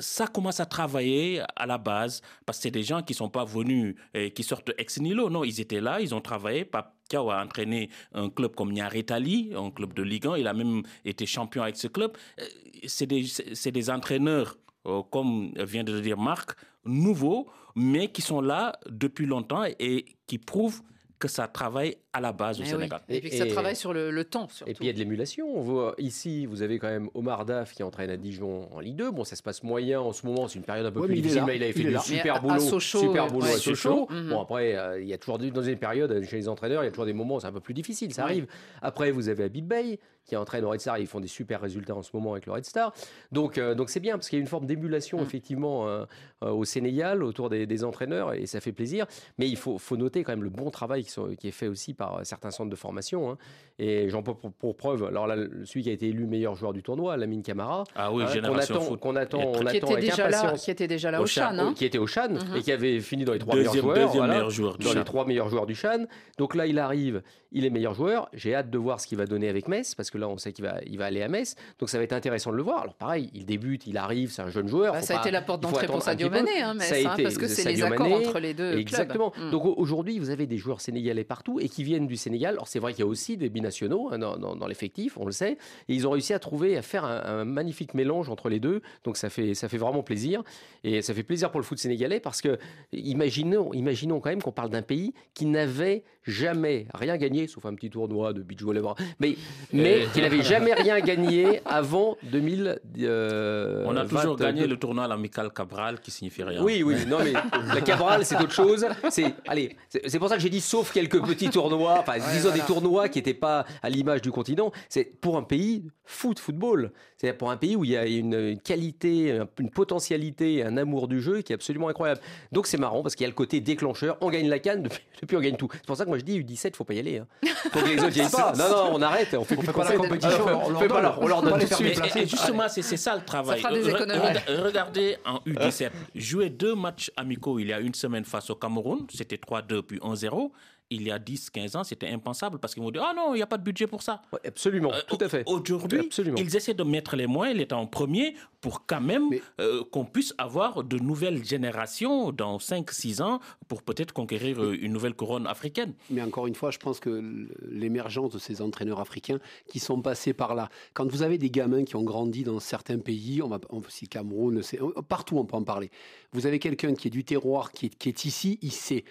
[0.00, 3.44] ça commence à travailler à la base parce que c'est des gens qui sont pas
[3.44, 5.30] venus et qui sortent ex nihilo.
[5.30, 6.64] Non, ils étaient là, ils ont travaillé.
[6.64, 10.36] Pape Kiao a entraîné un club comme Niaritali, un club de Ligue 1.
[10.36, 12.16] Il a même été champion avec ce club.
[12.40, 12.44] Euh,
[12.86, 13.24] c'est des,
[13.72, 14.56] des, entraîneurs,
[14.86, 20.04] euh, comme vient de le dire Marc, nouveaux, mais qui sont là depuis longtemps et
[20.26, 20.82] qui prouvent
[21.18, 23.00] que ça travaille à la base au eh Sénégal.
[23.08, 24.48] Et, puis que ça travaille sur le, temps.
[24.66, 25.46] Et puis il y a de l'émulation.
[25.54, 28.96] On voit ici, vous avez quand même Omar Daf qui entraîne à Dijon en Ligue
[28.96, 29.10] 2.
[29.10, 31.44] Bon, ça se passe moyen en ce moment, c'est une période un peu plus difficile,
[31.46, 34.06] mais il avait fait du super boulot, super boulot à Sochaux.
[34.10, 34.30] Mhm.
[34.30, 36.88] Bon, après, euh, il y a toujours dans une période chez les entraîneurs, il y
[36.88, 38.46] a toujours des moments où c'est un peu plus difficile, ça arrive.
[38.82, 39.98] Après, vous avez Abib Bey
[40.28, 42.52] qui entraîne au Red Star, ils font des super résultats en ce moment avec le
[42.52, 42.92] Red Star.
[43.32, 45.22] Donc, euh, donc c'est bien parce qu'il y a une forme d'émulation mm.
[45.22, 46.04] effectivement euh,
[46.42, 49.06] au Sénégal autour des, entraîneurs et ça fait plaisir.
[49.38, 51.68] Mais il faut, faut noter quand même le bon travail qui, sont, qui est fait
[51.68, 53.30] aussi par certains centres de formation.
[53.30, 53.38] Hein.
[53.80, 56.82] Et j'en peux pour, preuve, alors là, celui qui a été élu meilleur joueur du
[56.82, 60.28] tournoi, Lamine Camara, ah oui, euh, qu'on attend, qu'on attend, on qui attend était déjà
[60.28, 61.72] là, qui était déjà là au, Chan, hein.
[61.76, 62.56] qui était au Chan mhm.
[62.56, 65.48] et qui avait fini dans les trois meilleurs joueurs, meilleur joueur dans les trois meilleurs
[65.48, 66.06] joueurs du Chan.
[66.38, 68.28] Donc là, il arrive, il est meilleur joueur.
[68.32, 70.52] J'ai hâte de voir ce qu'il va donner avec Metz parce que là, on sait
[70.52, 71.54] qu'il va, il va aller à Metz.
[71.78, 72.82] Donc ça va être intéressant de le voir.
[72.82, 74.94] Alors pareil, il débute, il arrive, c'est un jeune joueur.
[74.94, 77.46] Bah, ça a été la porte d'entrée pour Sadio Mané, hein, Metz, hein, parce que
[77.46, 79.32] c'est les accords entre les deux Exactement.
[79.36, 79.50] Mm.
[79.50, 82.54] Donc aujourd'hui, vous avez des joueurs sénégalais partout et qui viennent du Sénégal.
[82.54, 85.58] Alors c'est vrai qu'il y a aussi des binationaux dans dans, l'effectif, on le sait.
[85.88, 88.82] Et ils ont réussi à trouver, à faire un, magnifique mélange entre les deux.
[89.04, 90.42] Donc ça fait, ça fait vraiment plaisir.
[90.84, 92.58] Et ça fait plaisir pour le foot sénégalais parce que
[92.92, 97.74] imaginons, imaginons quand même qu'on parle d'un pays qui n'avait jamais rien gagné, sauf un
[97.74, 99.36] petit tournoi de beach volleyball, mais,
[99.72, 102.80] mais qui n'avait jamais rien gagné avant 2000.
[103.00, 106.62] Euh, on a toujours gagné le tournoi à l'amical Cabral qui signifie rien.
[106.62, 107.32] Oui, oui, non mais
[107.74, 108.86] la Cabral c'est autre chose.
[109.10, 112.60] C'est, allez, c'est pour ça que j'ai dit sauf quelques petits tournois, enfin disons des
[112.60, 114.70] tournois qui n'étaient pas à l'image du continent.
[114.88, 116.92] C'est pour un pays foot, football.
[117.16, 121.20] C'est pour un pays où il y a une qualité, une potentialité, un amour du
[121.20, 122.20] jeu qui est absolument incroyable.
[122.52, 124.16] Donc c'est marrant parce qu'il y a le côté déclencheur.
[124.20, 125.68] On gagne la canne, depuis, on gagne tout.
[125.72, 127.18] C'est pour ça que moi je dis U17, faut pas y aller.
[127.18, 127.26] Hein.
[127.72, 128.52] Faut que les autres y aillent pas.
[128.56, 129.34] Non, non, on arrête.
[129.34, 130.46] On fait, on fait pas la compétition.
[130.46, 133.62] on, fait pas, on leur donne Et, justement, c'est ça le travail.
[133.62, 135.90] regardez en U17.
[136.14, 139.98] Jouer deux matchs amicaux il y a une semaine face au Cameroun, c'était 3-2 puis
[139.98, 140.50] 1-0.
[140.90, 143.36] Il y a 10, 15 ans, c'était impensable parce qu'ils m'ont dit Ah non, il
[143.36, 144.22] n'y a pas de budget pour ça.
[144.44, 145.42] absolument, Euh, tout à fait.
[145.46, 149.28] Aujourd'hui, ils essaient de mettre les moyens, l'État en premier, pour quand même
[149.60, 154.76] euh, qu'on puisse avoir de nouvelles générations dans 5, 6 ans pour peut-être conquérir euh,
[154.80, 155.94] une nouvelle couronne africaine.
[156.10, 157.22] Mais encore une fois, je pense que
[157.70, 161.84] l'émergence de ces entraîneurs africains qui sont passés par là, quand vous avez des gamins
[161.84, 164.62] qui ont grandi dans certains pays, on va, on, si Cameroun,
[165.08, 165.90] partout on peut en parler,
[166.32, 169.04] vous avez quelqu'un qui est du terroir, qui est, qui est ici, il sait.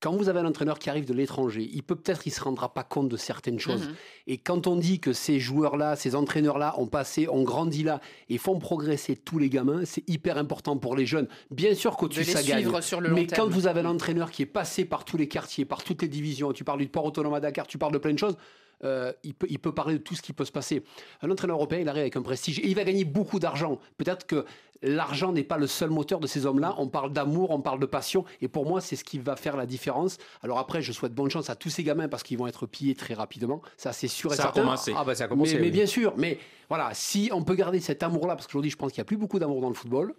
[0.00, 2.72] Quand vous avez un entraîneur qui arrive de l'étranger, il peut peut-être il se rendra
[2.72, 3.86] pas compte de certaines choses.
[3.86, 3.94] Mhm.
[4.28, 8.38] Et quand on dit que ces joueurs-là, ces entraîneurs-là ont passé, ont grandi là et
[8.38, 11.28] font progresser tous les gamins, c'est hyper important pour les jeunes.
[11.50, 12.66] Bien sûr qu'au-dessus ça gagne.
[12.80, 13.48] sur le Mais terme.
[13.48, 16.08] quand vous avez un entraîneur qui est passé par tous les quartiers, par toutes les
[16.08, 18.36] divisions, tu parles du port autonome à Dakar, tu parles de plein de choses.
[18.84, 20.82] Euh, il, peut, il peut parler de tout ce qui peut se passer.
[21.22, 23.78] Un entraîneur européen, il arrive avec un prestige et il va gagner beaucoup d'argent.
[23.98, 24.44] Peut-être que
[24.82, 26.74] l'argent n'est pas le seul moteur de ces hommes-là.
[26.78, 28.24] On parle d'amour, on parle de passion.
[28.40, 30.16] Et pour moi, c'est ce qui va faire la différence.
[30.42, 32.94] Alors après, je souhaite bonne chance à tous ces gamins parce qu'ils vont être pillés
[32.94, 33.60] très rapidement.
[33.76, 34.62] Ça, c'est sûr et Ça a certain.
[34.62, 34.94] commencé.
[34.96, 35.56] Ah bah ça a commencé.
[35.56, 36.38] Mais, mais bien sûr, mais
[36.68, 39.16] voilà, si on peut garder cet amour-là, parce qu'aujourd'hui, je pense qu'il n'y a plus
[39.18, 40.14] beaucoup d'amour dans le football.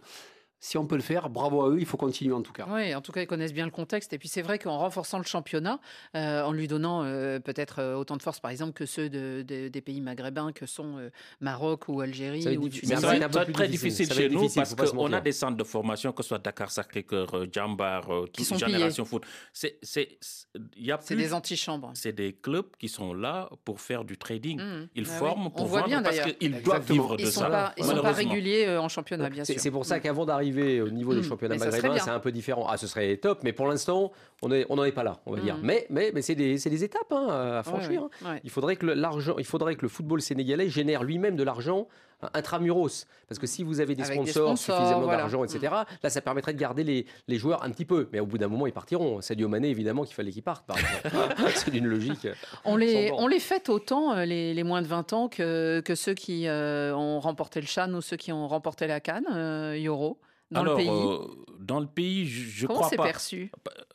[0.64, 2.68] Si on peut le faire, bravo à eux, il faut continuer en tout cas.
[2.70, 4.14] Oui, en tout cas, ils connaissent bien le contexte.
[4.14, 5.80] Et puis, c'est vrai qu'en renforçant le championnat,
[6.16, 9.42] euh, en lui donnant euh, peut-être euh, autant de force, par exemple, que ceux de-
[9.42, 12.88] de- des pays maghrébins que sont euh, Maroc ou Algérie Ça va être ou Tunisie.
[12.96, 14.06] ça va être plus très difficile.
[14.06, 16.70] Ça chez nous difficile, parce qu'on a des centres de formation, que ce soit Dakar
[16.70, 19.24] Sacré-Cœur, Jambar, euh, Qui toute sont Génération Foot.
[19.52, 20.46] C'est, c'est, c'est-
[20.78, 21.90] il y a C'est plus- des antichambres.
[21.96, 24.60] c'est des clubs qui sont là pour faire du trading.
[24.62, 24.90] Mmh.
[24.94, 25.18] Ils Ah oui.
[25.18, 26.38] forment On pour voit vendre bien, parce d'ailleurs.
[26.38, 27.50] qu'ils doivent vivre de Ils ne sont, ça.
[27.50, 28.30] pas, ils sont pas malheureusement.
[28.32, 29.56] réguliers en championnat, bien sûr.
[29.58, 30.51] c'est pour ça qu'avant d'arriver
[30.82, 31.24] au niveau des Mm.
[31.24, 32.68] championnats maghrébins, c'est un peu différent.
[32.70, 34.12] Ah, ce serait top, mais pour l'instant,
[34.42, 35.58] on n'en on n'en est pas là, on va dire.
[35.58, 35.62] Mm.
[35.64, 37.28] Mais, mais, mais c'est des, étapes hein,
[37.60, 38.04] à franchir.
[38.04, 38.36] Ouais, hein.
[38.44, 41.88] Il faudrait que l'argent, il faudrait que le football sénégalais génère lui-même de l'argent
[42.34, 43.06] intramuros.
[43.28, 45.18] Parce que si vous avez des sponsors, suffisamment voilà.
[45.20, 48.10] d'argent, etc., là, ça permettrait de garder les, les joueurs un petit peu.
[48.12, 49.22] Mais au bout d'un moment, ils partiront.
[49.22, 51.10] Sadio Mané, évidemment, qu'il fallait qu'il parte, par exemple.
[51.56, 52.28] c'est d'une logique.
[52.66, 55.96] On les, on les fête autant, euh, les, les moins de 20 ans, que, que
[55.96, 59.78] ceux qui euh, ont remporté le Chan ou ceux qui ont remporté la Cannes, euh,
[59.78, 60.20] Yoro,
[60.52, 60.90] dans Alors, le pays.
[60.90, 61.18] euh,
[61.60, 63.04] dans le pays, je, je Comment crois c'est pas.
[63.04, 63.52] perçu?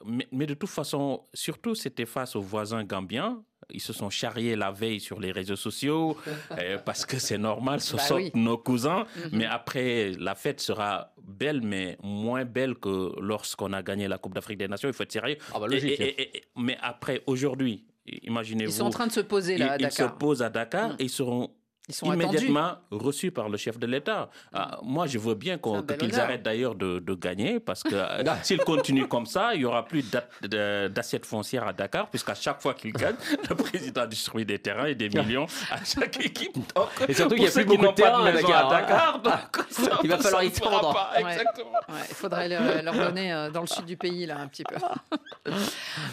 [0.06, 3.42] Mais, mais de toute façon, surtout, c'était face aux voisins gambiens.
[3.70, 6.16] Ils se sont charriés la veille sur les réseaux sociaux
[6.58, 8.30] euh, parce que c'est normal, ce Bah sont oui.
[8.34, 9.06] nos cousins.
[9.16, 9.30] Mhm.
[9.32, 14.34] Mais après, la fête sera belle, mais moins belle que lorsqu'on a gagné la Coupe
[14.34, 14.88] d'Afrique des Nations.
[14.88, 15.36] Il faut être sérieux.
[15.52, 15.98] Ah bah logique.
[16.00, 17.84] et- et- et- mais après, aujourd'hui,
[18.22, 18.70] imaginez-vous.
[18.70, 20.18] Ils sont en train de se poser là à ils, ils se Dakar.
[20.18, 20.96] posent à Dakar Mhm.
[21.00, 21.50] et ils seront
[21.88, 22.24] Ils sont attendus.
[22.24, 24.28] immédiatement reçus par le chef de l'État.
[24.52, 28.24] Ah, moi, je veux bien qu'on- qu'ils arrêtent d'ailleurs de, de gagner parce que euh,
[28.42, 32.34] s'ils continuent comme ça, il y aura plus d'a- de- d'assiettes foncières à Dakar puisqu'à
[32.34, 33.14] chaque fois qu'ils gagnent,
[33.50, 36.54] le président distribue des terrains et des millions à chaque équipe.
[36.74, 38.80] Donc, Et surtout, il pour y a plus beaucoup de pas terrain à Dakar, hein.
[38.80, 40.92] Dakar, donc ça Il va falloir y tendre.
[40.92, 41.32] pas, Ouais.
[41.32, 41.70] Exactement.
[41.88, 44.64] Ouais, il faudrait le- leur donner euh, dans le sud du pays, là, un petit
[44.64, 44.74] peu.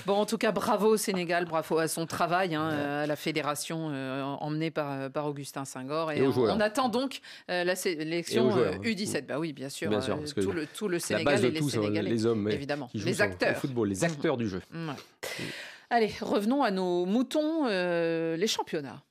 [0.05, 3.15] bon, en tout cas, bravo au Sénégal, bravo à son travail, hein, euh, à la
[3.15, 6.11] fédération euh, emmenée par, par Augustin Senghor.
[6.11, 8.73] Et, on, attend donc euh, la sé- Et l'élection aux joueurs.
[8.75, 9.25] euh, U17.
[9.25, 9.89] Bah oui, bien sûr.
[9.89, 11.59] Bien sûr, euh, parce que tout, le, tout le La Sénégal base de et les
[11.59, 12.09] tous, Sénégalais.
[12.09, 12.89] les hommes évidemment.
[12.93, 13.55] Les acteurs.
[13.57, 14.61] football, les acteurs du jeu.
[15.89, 19.03] Allez, revenons à nos moutons, euh, les championnats.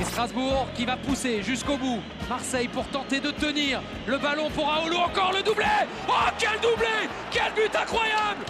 [0.00, 2.00] Et Strasbourg qui va pousser jusqu'au bout.
[2.28, 3.82] Marseille pour tenter de tenir.
[4.06, 5.64] Le ballon pour Aoulou, encore le doublé
[6.08, 6.86] Oh, quel doublé
[7.30, 8.44] Quel but incroyable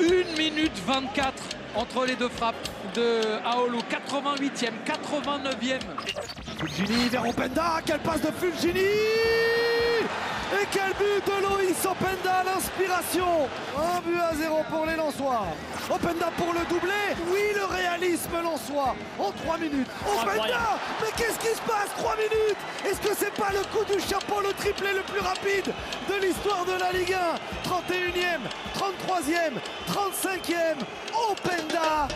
[0.00, 1.42] 1 minute 24
[1.76, 3.80] entre les deux frappes de Aoulou.
[3.90, 6.43] 88e, 89e.
[6.64, 14.00] Fulgini vers Openda, quelle passe de Fulgini Et quel but de Loïs Openda, l'inspiration Un
[14.00, 15.44] but à zéro pour les Lensois.
[15.90, 18.96] Openda pour le doublé, oui le réalisme Lensois.
[19.18, 19.86] En 3 minutes.
[20.06, 21.90] Openda Mais qu'est-ce qui se passe?
[21.98, 22.56] 3 minutes.
[22.86, 25.70] Est-ce que c'est pas le coup du chapeau, le triplé le plus rapide
[26.08, 28.40] de l'histoire de la Ligue 1 31e,
[28.74, 29.60] 33e,
[29.92, 30.80] 35e,
[31.30, 32.08] Openda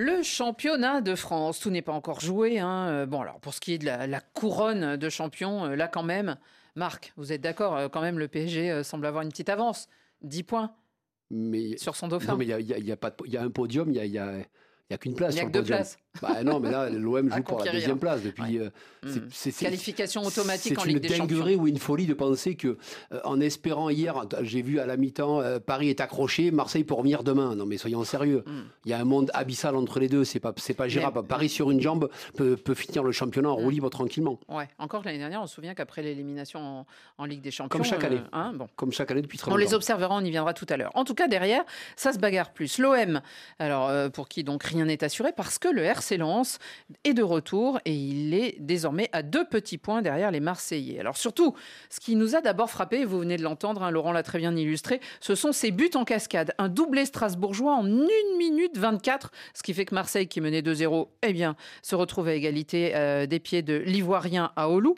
[0.00, 2.60] Le championnat de France, tout n'est pas encore joué.
[2.60, 2.86] hein.
[2.88, 5.88] Euh, Bon, alors pour ce qui est de la, la couronne de champion, euh, là
[5.88, 6.36] quand même,
[6.76, 9.88] Marc, vous êtes d'accord, euh, quand même, le PSG semble avoir une petite avance.
[10.22, 10.72] 10 points
[11.32, 12.30] Mais sur son dauphin.
[12.32, 13.96] non, mais il y a, y y pas de- il y a un podium, il
[13.96, 14.34] y a, y a-
[14.92, 15.98] a qu'une place Il n'y a que deux places.
[16.22, 18.58] Bah non, mais là, l'OM joue pour la deuxième place depuis.
[18.58, 18.68] euh,
[19.04, 19.08] Mm.
[19.10, 21.26] c'est- c'est- c'est- Qualification automatique en C'est Ligue une des Champions.
[21.36, 22.76] dinguerie ou une folie de penser que,
[23.12, 26.98] euh, en espérant hier, j'ai vu à la mi-temps, euh, Paris est accroché, Marseille pour
[26.98, 27.54] revenir demain.
[27.54, 28.42] Non, mais soyons sérieux.
[28.46, 28.50] Mm.
[28.86, 30.24] Il y a un monde abyssal entre les deux.
[30.24, 31.22] C'est pas, c'est pas gérable.
[31.24, 33.62] Paris sur une jambe peut, peut finir le championnat en Mm.
[33.62, 34.40] roue libre tranquillement.
[34.48, 36.86] Ouais, encore que l'année dernière, on se souvient qu'après l'élimination en,
[37.18, 37.68] en Ligue des Champions.
[37.78, 38.20] Comme chaque année.
[38.32, 38.66] hein, bon.
[38.74, 39.76] Comme chaque année depuis très On les longtemps.
[39.76, 40.90] observera, on y viendra tout à l'heure.
[40.94, 41.62] En tout cas, derrière,
[41.94, 42.78] ça se bagarre plus.
[42.78, 43.20] L'OM,
[43.60, 46.58] alors pour qui donc rien n'est assuré, parce que le RC Lens
[47.04, 51.00] est de retour et il est désormais à deux petits points derrière les Marseillais.
[51.00, 51.54] Alors surtout,
[51.90, 54.54] ce qui nous a d'abord frappé, vous venez de l'entendre, hein, Laurent l'a très bien
[54.56, 56.54] illustré, ce sont ses buts en cascade.
[56.58, 58.06] Un doublé strasbourgeois en 1
[58.38, 62.34] minute 24, ce qui fait que Marseille, qui menait 2-0, eh bien, se retrouve à
[62.34, 64.94] égalité euh, des pieds de l'Ivoirien à Oulu.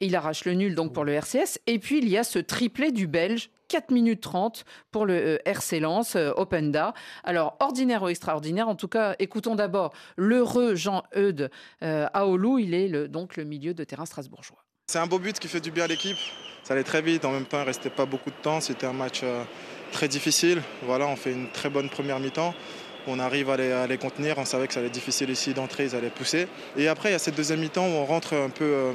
[0.00, 1.58] Il arrache le nul donc pour le RCS.
[1.66, 5.38] Et puis il y a ce triplé du Belge 4 minutes 30 pour le euh,
[5.44, 6.94] RC Lens euh, Openda.
[7.22, 11.50] Alors, ordinaire ou extraordinaire, en tout cas, écoutons d'abord l'heureux Jean-Eudes
[11.82, 12.58] euh, Aoulou.
[12.58, 14.64] Il est le, donc le milieu de terrain strasbourgeois.
[14.86, 16.16] C'est un beau but qui fait du bien à l'équipe.
[16.64, 17.24] Ça allait très vite.
[17.24, 18.60] En même temps, il ne restait pas beaucoup de temps.
[18.60, 19.22] C'était un match
[19.92, 20.62] très difficile.
[20.82, 22.54] Voilà, on fait une très bonne première mi-temps.
[23.06, 24.38] On arrive à les, contenir.
[24.38, 25.84] On savait que ça allait être difficile ici d'entrer.
[25.84, 26.48] Ils allaient pousser.
[26.76, 28.92] Et après, il y a cette deuxième mi-temps où on rentre un peu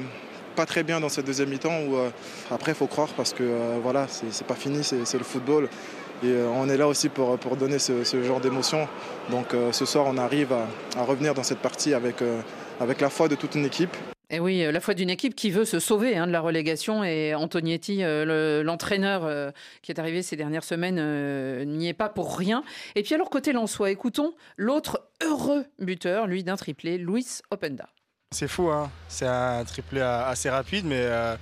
[0.54, 2.10] pas très bien dans cette deuxième mi-temps où euh,
[2.50, 5.68] après il faut croire parce que euh, voilà c'est pas fini, c'est le football
[6.22, 8.88] et euh, on est là aussi pour, pour donner ce, genre d'émotion.
[9.30, 12.16] Donc ce soir on arrive à, revenir dans cette partie avec,
[12.80, 13.94] avec la foi de toute une équipe.
[14.30, 17.34] Et oui, la foi d'une équipe qui veut se sauver hein, de la relégation et
[17.34, 22.64] Antonietti, l'entraîneur qui est arrivé ces dernières semaines, n'y est pas pour rien.
[22.94, 27.88] Et puis alors côté Lensois, écoutons l'autre heureux buteur, lui d'un triplé, Luis Openda.
[28.34, 28.90] C'est fou, hein.
[29.06, 31.36] c'est un triplé assez rapide, mais euh,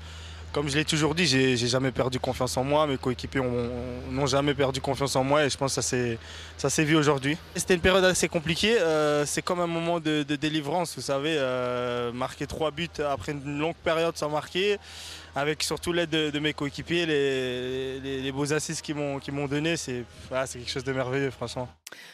[0.53, 2.87] comme je l'ai toujours dit, j'ai jamais perdu confiance en moi.
[2.87, 3.41] Mes coéquipiers
[4.11, 7.39] n'ont jamais perdu confiance en moi et je pense que ça s'est vu aujourd'hui.
[7.57, 8.79] C'était une période assez compliquée.
[8.79, 13.59] Euh, c'est comme un moment de, délivrance, vous savez, euh, marquer trois buts après une
[13.59, 14.77] longue période sans marquer,
[15.35, 20.85] avec surtout l'aide de, mes coéquipiers, les, beaux assists qu'ils m'ont donné, c'est quelque chose
[20.85, 21.71] de merveilleux, franchement.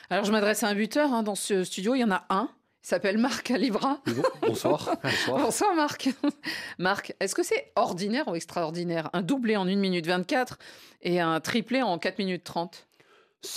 [0.08, 2.48] Alors je m'adresse à un buteur hein, dans ce studio, il y en a un
[2.82, 4.00] s'appelle Marc Alibra.
[4.42, 4.96] Bonsoir.
[5.26, 5.74] Bonsoir.
[5.74, 6.10] Marc.
[6.78, 9.10] Marc, est-ce que c'est ordinaire ou extraordinaire?
[9.12, 10.58] Un doublé en 1 minute 24
[11.02, 12.88] et un triplé en 4 minutes 30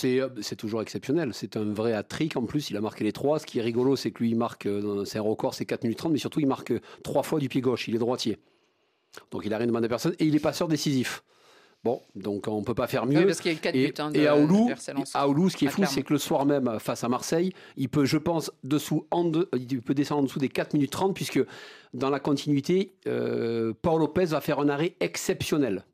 [0.04, 1.30] euh, c'est toujours exceptionnel.
[1.34, 2.36] C'est un vrai hat-trick.
[2.36, 3.38] En plus, il a marqué les trois.
[3.38, 5.82] Ce qui est rigolo, c'est que lui, il marque, euh, c'est un record, c'est 4
[5.82, 7.88] minutes 30, mais surtout, il marque trois fois du pied gauche.
[7.88, 8.38] Il est droitier.
[9.30, 10.14] Donc, il n'a rien demandé à personne.
[10.18, 11.24] Et il est passeur décisif.
[11.84, 13.26] Bon, donc on ne peut pas faire mieux.
[13.26, 16.02] parce qu'il y a 4 buts, hein, et, à Oulu, ce qui est fou, c'est
[16.02, 19.94] que le soir même, face à Marseille, il peut, je pense, dessous, en il peut
[19.94, 21.40] descendre en dessous des 4 minutes 30, puisque
[21.92, 25.84] dans la continuité, euh, Paul Lopez va faire un arrêt exceptionnel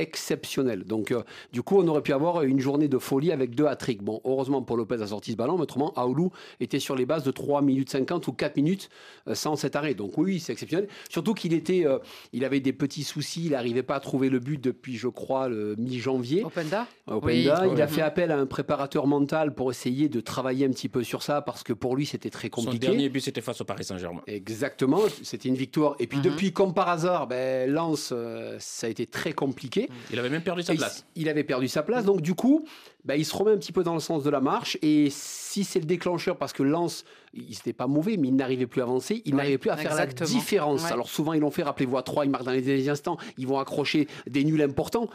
[0.00, 0.84] exceptionnel.
[0.84, 4.02] Donc, euh, du coup, on aurait pu avoir une journée de folie avec deux hat-tricks.
[4.02, 7.22] Bon, heureusement, Paul Lopez a sorti ce ballon, mais autrement, Aoulou était sur les bases
[7.22, 8.88] de 3 minutes 50 ou 4 minutes
[9.28, 9.94] euh, sans cet arrêt.
[9.94, 10.88] Donc, oui, c'est exceptionnel.
[11.10, 11.98] Surtout qu'il était, euh,
[12.32, 15.48] il avait des petits soucis, il n'arrivait pas à trouver le but depuis, je crois,
[15.48, 16.44] le mi-janvier.
[16.44, 16.86] Openda?
[17.06, 17.66] Openda.
[17.66, 21.02] il a fait appel à un préparateur mental pour essayer de travailler un petit peu
[21.02, 22.86] sur ça, parce que pour lui, c'était très compliqué.
[22.86, 24.22] Son dernier but, c'était face au Paris Saint-Germain.
[24.26, 25.96] Exactement, c'était une victoire.
[25.98, 26.24] Et puis, mhm.
[26.24, 28.14] depuis, comme par hasard, ben, Lens,
[28.58, 29.89] ça a été très compliqué.
[30.12, 31.04] Il avait même perdu sa place.
[31.16, 32.64] Il, avait perdu sa place, donc du coup,
[33.04, 34.78] bah, il se remet un petit peu dans le sens de la marche.
[34.82, 38.66] Et si c'est le déclencheur, parce que Lance, il n'était pas mauvais, mais il n'arrivait
[38.66, 40.90] plus à avancer, il n'arrivait plus à faire la différence.
[40.90, 43.58] Alors souvent, ils l'ont fait, rappelez-vous, à 3, ils marquent dans les instants, ils vont
[43.58, 45.08] accrocher des nuls importants.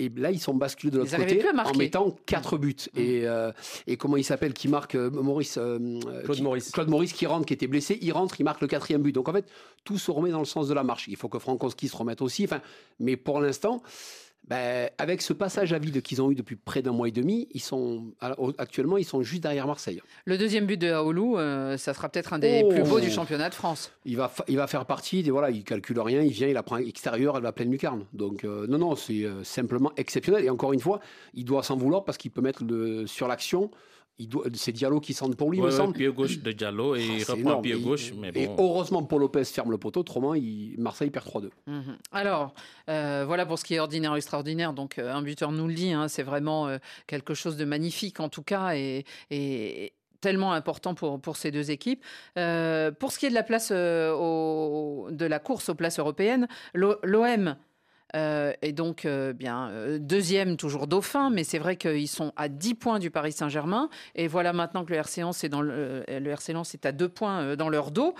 [0.00, 2.74] Et là, ils sont basculés de l'autre côté en mettant quatre buts.
[2.94, 2.98] Mmh.
[2.98, 3.52] Et, euh,
[3.86, 6.72] et, comment il s'appelle Qui marque euh, Maurice euh, Claude Maurice.
[6.72, 7.98] Claude Maurice qui rentre, qui était blessé.
[8.02, 9.12] Il rentre, il marque le quatrième but.
[9.12, 9.48] Donc en fait,
[9.84, 11.06] tout se remet dans le sens de la marche.
[11.06, 12.42] Il faut que Frankowski se remette aussi.
[12.44, 12.60] Enfin,
[12.98, 13.82] mais pour l'instant,
[14.48, 17.48] ben, avec ce passage à vide qu'ils ont eu depuis près d'un mois et demi,
[17.52, 18.12] ils sont
[18.58, 20.02] actuellement ils sont juste derrière Marseille.
[20.26, 23.14] Le deuxième but de Aoulou, euh, ça sera peut-être un des plus beaux du oh.
[23.14, 23.92] championnat de France.
[24.04, 26.76] Il va, il va faire partie des voilà, il calcule rien, il vient, il apprend
[26.76, 28.04] extérieur, elle va pleine lucarne.
[28.12, 30.44] Donc euh, non non, c'est euh, simplement exceptionnel.
[30.44, 31.00] Et encore une fois,
[31.32, 33.70] il doit s'en vouloir parce qu'il peut mettre le, sur l'action
[34.54, 35.94] c'est Diallo qui centre pour lui, me semble.
[35.94, 38.12] Pied gauche de Diallo et ah, il reprend pied gauche.
[38.16, 40.74] Mais Et heureusement, Paul Lopez ferme le poteau, autrement, il...
[40.78, 41.50] Marseille perd 3-2.
[41.66, 41.96] Mhm.
[42.12, 42.54] Alors,
[42.88, 44.72] euh, voilà pour ce qui est ordinaire ou extraordinaire.
[44.72, 48.20] Donc, euh, un buteur nous le dit, hein, c'est vraiment euh, quelque chose de magnifique
[48.20, 48.74] en tout cas.
[48.74, 49.04] Et,
[50.20, 52.02] tellement important pour, pour ces deux équipes.
[52.34, 57.56] pour ce qui est de la place au, de la course aux places européennes, l'OM
[58.14, 62.48] euh, et donc, euh, bien, euh, deuxième, toujours dauphin, mais c'est vrai qu'ils sont à
[62.48, 63.88] 10 points du Paris Saint-Germain.
[64.14, 67.56] Et voilà maintenant que le RC Lens est, le RC Lens est à 2 points
[67.56, 68.14] dans leur dos.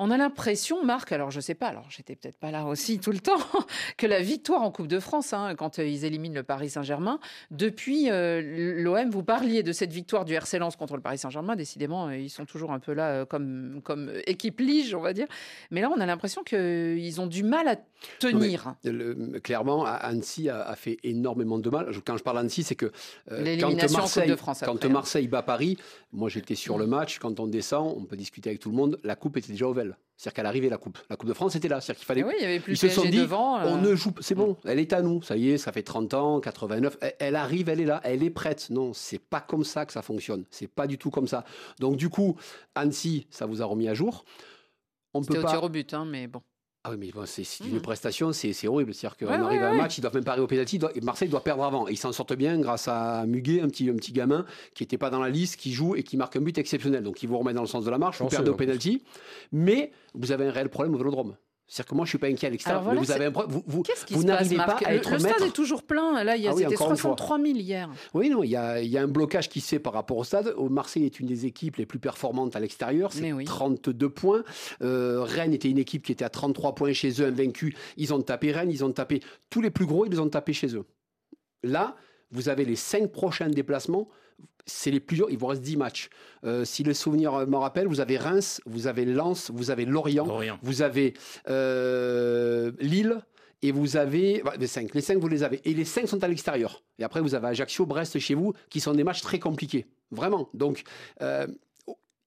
[0.00, 3.10] On a l'impression, Marc, alors je sais pas, alors j'étais peut-être pas là aussi tout
[3.10, 3.40] le temps,
[3.96, 7.18] que la victoire en Coupe de France, hein, quand euh, ils éliminent le Paris Saint-Germain,
[7.50, 8.40] depuis euh,
[8.80, 11.56] l'OM, vous parliez de cette victoire du RC Lens contre le Paris Saint-Germain.
[11.56, 15.26] Décidément, euh, ils sont toujours un peu là comme, comme équipe lige, on va dire.
[15.72, 17.76] Mais là, on a l'impression qu'ils ont du mal à
[18.20, 18.76] tenir.
[19.42, 21.90] clairement, Annecy a, fait énormément de mal.
[22.04, 22.92] Quand je parle d'Annecy, c'est que
[23.28, 25.76] quand Marseille, de France quand Marseille bat Paris,
[26.12, 27.18] moi j'étais sur le match.
[27.18, 29.00] Quand on descend, on peut discuter avec tout le monde.
[29.02, 29.74] La coupe était déjà au
[30.16, 31.80] C'est-à-dire qu'à l'arrivée, la coupe, la coupe de France était là.
[31.80, 32.24] C'est-à-dire qu'il fallait.
[32.24, 34.56] oui, il y avait plus ils se sont dit, devant, on ne joue, c'est bon,
[34.64, 35.22] elle est à nous.
[35.22, 36.96] Ça y est, ça fait 30 ans, 89.
[37.00, 38.68] Elle, elle, arrive, elle est là, elle est prête.
[38.70, 40.44] Non, c'est pas comme ça que ça fonctionne.
[40.50, 41.44] C'est pas du tout comme ça.
[41.78, 42.36] Donc du coup,
[42.74, 44.24] Annecy, ça vous a remis à jour.
[45.14, 45.48] On peut pas.
[45.48, 46.42] au tir au but, hein, mais bon.
[46.84, 47.82] Ah oui, mais bon, c'est une mmh.
[47.82, 48.94] prestation, c'est horrible.
[48.94, 51.28] C'est-à-dire qu'on ouais, arrive ouais, à un match, ils doivent même parier au pénalty, Marseille
[51.28, 51.88] doit perdre avant.
[51.88, 54.96] Et ils s'en sortent bien grâce à Muguet, un petit, un petit gamin qui n'était
[54.96, 57.02] pas dans la liste, qui joue et qui marque un but exceptionnel.
[57.02, 59.02] Donc il vous remet dans le sens de la marche, vous perdez au pénalty.
[59.52, 61.34] Mais vous avez un réel problème au vélodrome.
[61.68, 63.28] C'est-à-dire que moi, je suis pas inquiet à l'extérieur, mais vous avez.
[63.28, 66.24] Vous, vous, vous n'arrivez pas à être Le stade est toujours plein.
[66.24, 67.90] Là, il y a ah oui, 63 000 hier.
[68.14, 70.16] Oui, non, il y, a, il y, a, un blocage qui se fait par rapport
[70.16, 70.54] au stade.
[70.70, 73.12] Marseille est une des équipes les plus performantes à l'extérieur.
[73.12, 73.44] C'est oui.
[73.44, 74.44] 32 points.
[74.80, 77.74] Euh, Rennes était une équipe qui était à 33 points chez eux, invaincus.
[77.98, 80.54] Ils ont tapé Rennes, ils ont tapé tous les plus gros, ils les ont tapés
[80.54, 80.86] chez eux.
[81.62, 81.96] Là,
[82.30, 84.08] vous avez les cinq prochains déplacements
[84.68, 85.26] c'est les plus durs.
[85.30, 86.10] Il vous reste 10 matchs.
[86.44, 90.26] Euh, si le souvenir me rappelle, vous avez Reims, vous avez Lens, vous avez Lorient,
[90.26, 90.58] Lorient.
[90.62, 91.14] vous avez
[91.48, 93.20] euh, Lille.
[93.60, 94.94] Et vous avez les cinq.
[94.94, 95.60] Les cinq, vous les avez.
[95.64, 96.84] Et les cinq sont à l'extérieur.
[97.00, 99.88] Et après, vous avez Ajaccio, Brest chez vous, qui sont des matchs très compliqués.
[100.12, 100.48] Vraiment.
[100.54, 100.84] Donc,
[101.22, 101.44] euh,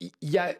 [0.01, 0.53] il y a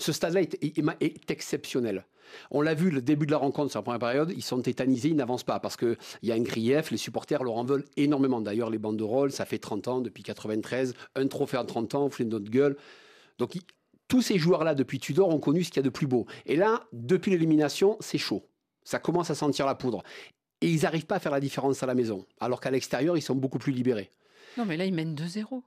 [0.00, 2.04] ce stade-là est, est, est, exceptionnel.
[2.50, 5.08] On l'a vu, le début de la rencontre sur la première période, ils sont tétanisés,
[5.08, 8.40] ils n'avancent pas parce qu'il y a un grief, les supporters leur en veulent énormément.
[8.40, 11.94] D'ailleurs, les bandes de rôle, ça fait 30 ans, depuis 93, un trophée en 30
[11.94, 12.76] ans, on fait notre gueule.
[13.38, 13.54] Donc,
[14.08, 16.26] tous ces joueurs-là, depuis Tudor, ont connu ce qu'il y a de plus beau.
[16.44, 18.44] Et là, depuis l'élimination, c'est chaud.
[18.84, 20.02] Ça commence à sentir la poudre.
[20.60, 22.26] Et ils n'arrivent pas à faire la différence à la maison.
[22.40, 24.10] Alors qu'à l'extérieur, ils sont beaucoup plus libérés.
[24.58, 25.62] Non, mais là, ils mènent 2-0.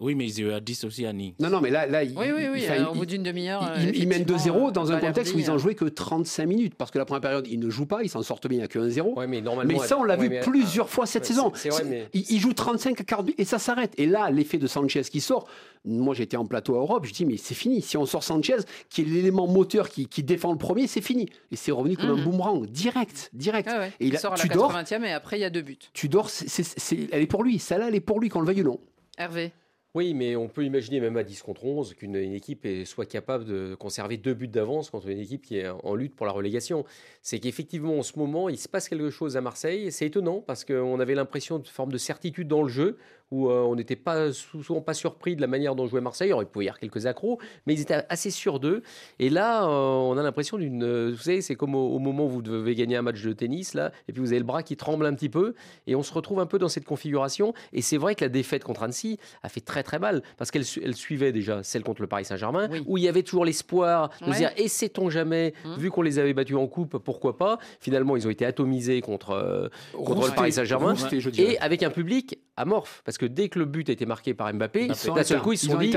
[0.00, 1.34] Oui, mais ils ont eu à 10 aussi à Nice.
[1.38, 3.62] Non, non, mais là, là oui, oui, oui, il, au bout d'une demi-heure.
[3.94, 6.74] Ils, mènent 2-0 dans un contexte où ils n'ont joué que 35 minutes.
[6.76, 8.64] Parce que la première période, ils ne jouent pas, ils s'en sortent bien, il n'y
[8.64, 9.14] a que 1-0.
[9.14, 11.52] Ouais, mais, normalement, mais ça, on l'a ouais, vu mais, plusieurs fois cette ouais, saison.
[11.54, 13.92] c'est vrai, mais- Ils, ils jouent 35 à 40 et ça s'arrête.
[13.98, 15.46] Et là, l'effet de Sanchez qui sort,
[15.84, 17.82] moi j'étais en plateau à Europe, je dis, mais c'est fini.
[17.82, 18.56] Si on sort Sanchez,
[18.88, 21.28] qui est l'élément moteur qui, qui défend le premier, c'est fini.
[21.50, 22.24] Et c'est revenu comme un Mhm.
[22.24, 23.68] boomerang, direct, direct.
[23.70, 25.44] Ah ouais, Et il il sort à la tu dors, 80e et après il y
[25.44, 25.78] a deux buts.
[25.92, 27.58] tu dors, c'est- c'est- c'est- elle est pour lui.
[27.58, 28.80] Celle-là, elle est pour lui, qu'on le veuille ou non.
[29.18, 29.52] Hervé.
[29.94, 33.44] Oui, mais on peut imaginer même à 10 contre 11 qu'une une équipe soit capable
[33.44, 36.86] de conserver deux buts d'avance contre une équipe qui est en lutte pour la relégation.
[37.20, 39.92] C'est qu'effectivement, en ce moment, il se passe quelque chose à Marseille.
[39.92, 42.96] C'est étonnant parce qu'on avait l'impression de forme de certitude dans le jeu
[43.32, 46.28] où euh, on n'était pas sou- souvent pas surpris de la manière dont jouait Marseille.
[46.28, 48.82] Alors, il pouvait y avoir quelques accros, mais ils étaient assez sûrs d'eux.
[49.18, 50.84] Et là, euh, on a l'impression d'une.
[50.84, 53.32] euh, Vous savez, c'est comme au, au moment où vous devez gagner un match de
[53.32, 55.54] tennis, là, et puis vous avez le bras qui tremble un petit peu,
[55.86, 57.54] et on se retrouve un peu dans cette configuration.
[57.72, 60.64] Et c'est vrai que la défaite contre Annecy a fait très très mal, parce qu'elle
[60.82, 64.26] elle suivait déjà celle contre le Paris Saint-Germain, où il y avait toujours l'espoir de
[64.26, 64.32] Ouais.
[64.34, 65.74] se dire, et sait-on jamais, Mmh.
[65.78, 69.70] vu qu'on les avait battus en coupe, pourquoi pas Finalement, ils ont été atomisés contre,
[70.04, 70.94] contre le Paris Saint-Germain,
[71.38, 74.52] et avec un public amorphe, parce que dès que le but a été marqué par
[74.52, 75.92] Mbappé, d'un seul coup, ils se sont ont dit.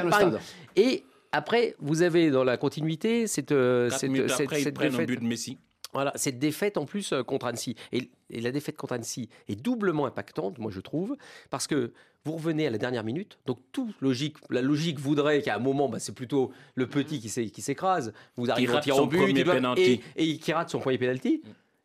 [0.75, 4.91] Et après, vous avez dans la continuité cette, euh, cette, après, ils cette prennent un
[4.91, 5.07] défaite.
[5.07, 5.57] but de Messi.
[5.93, 7.75] Voilà, cette défaite en plus euh, contre Annecy.
[7.93, 11.15] Et, et la défaite contre Annecy est doublement impactante, moi je trouve,
[11.49, 11.93] parce que
[12.25, 15.87] vous revenez à la dernière minute, donc tout logique, la logique voudrait qu'à un moment,
[15.87, 19.17] bah, c'est plutôt le petit qui s'é- qui s'écrase, vous arrivez au tir au but,
[19.19, 20.01] premier il doit- penalty.
[20.17, 21.41] et, et qui rate son premier penalty.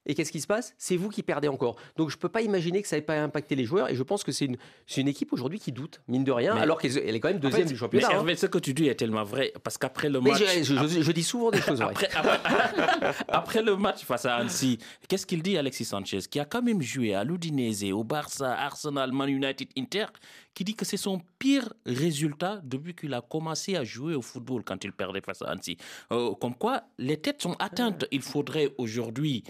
[0.06, 0.74] Et qu'est-ce qui se passe?
[0.78, 1.76] C'est vous qui perdez encore.
[1.96, 3.90] Donc je ne peux pas imaginer que ça n'ait pas impacté les joueurs.
[3.90, 4.56] Et je pense que c'est une,
[4.96, 7.36] une équipe aujourd'hui qui doute, mine de rien, Mais- alors qu'elle elle est quand même
[7.36, 8.08] En deuxième fait, du championnat.
[8.08, 8.16] Mais hein.
[8.18, 10.42] Hervé, ce que tu dis est tellement vrai, parce qu'après le Mais match...
[10.42, 11.90] je, je- je- je dis souvent des choses vraies.
[11.90, 14.78] Après, après- après le match face à Annecy,
[15.08, 19.12] qu'est-ce qu'il dit Alexis Sanchez, qui a quand même joué à l'Udinese, au Barça, Arsenal,
[19.12, 20.06] Man United, Inter,
[20.54, 24.62] qui dit que c'est son pire résultat depuis qu'il a commencé à jouer au football
[24.64, 25.76] quand il perdait face à Annecy.
[26.10, 28.06] Euh, comme quoi, les têtes sont atteintes.
[28.10, 29.44] Il faudrait aujourd'hui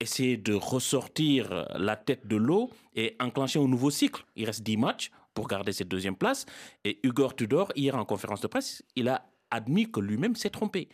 [0.00, 4.24] essayer de ressortir la tête de l'eau et enclencher un nouveau cycle.
[4.36, 6.46] Il reste 10 matchs pour garder cette deuxième place.
[6.84, 10.88] Et Hugo Tudor, hier en conférence de presse, il a admis que lui-même s'est trompé.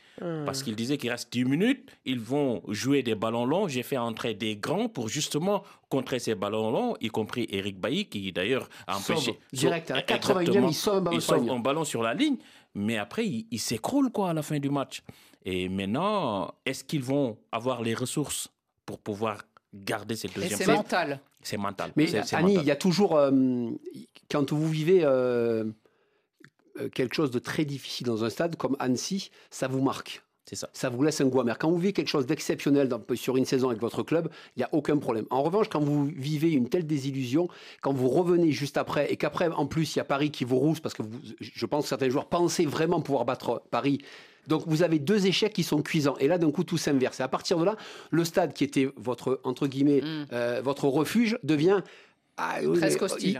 [0.46, 3.66] Parce qu'il disait qu'il reste 10 minutes, ils vont jouer des ballons longs.
[3.66, 8.06] J'ai fait entrer des grands pour justement contrer ces ballons longs, y compris Eric Bailly,
[8.06, 9.38] qui d'ailleurs a Sauve empêché.
[9.52, 10.40] direct, à Exactement.
[10.40, 11.56] 80e, il sauve un ballon Il sur la sauve ligne.
[11.56, 12.36] un ballon sur la ligne,
[12.76, 15.02] mais après, il, il s'écroule quoi à la fin du match.
[15.44, 18.48] Et maintenant, est-ce qu'ils vont avoir les ressources
[18.86, 19.42] pour pouvoir
[19.74, 21.20] garder cette Et deuxième c'est mental.
[21.42, 21.92] C'est mental.
[21.96, 22.62] Mais Annie, mental.
[22.64, 23.70] il y a toujours, euh,
[24.30, 25.64] quand vous vivez euh,
[26.80, 30.22] euh, quelque chose de très difficile dans un stade comme Annecy, ça vous marque.
[30.46, 30.68] C'est ça.
[30.74, 31.56] Ça vous laisse un goût amer.
[31.58, 34.64] Quand vous vivez quelque chose d'exceptionnel dans- sur une saison avec votre club, il n'y
[34.64, 35.24] a aucun problème.
[35.30, 37.48] En revanche, quand vous vivez une telle désillusion,
[37.80, 40.58] quand vous revenez juste après, et qu'après, en plus, il y a Paris qui vous
[40.58, 43.98] rousse, parce que vous- je pense que certains joueurs pensaient vraiment pouvoir battre Paris.
[44.48, 46.16] Donc vous avez deux échecs qui sont cuisants.
[46.20, 47.20] Et là, d'un coup, tout s'inverse.
[47.20, 47.76] Et à partir de là,
[48.10, 50.26] le stade qui était votre, entre guillemets, Mm.
[50.32, 51.82] euh, votre refuge devient
[52.36, 53.38] ah, presque hostile.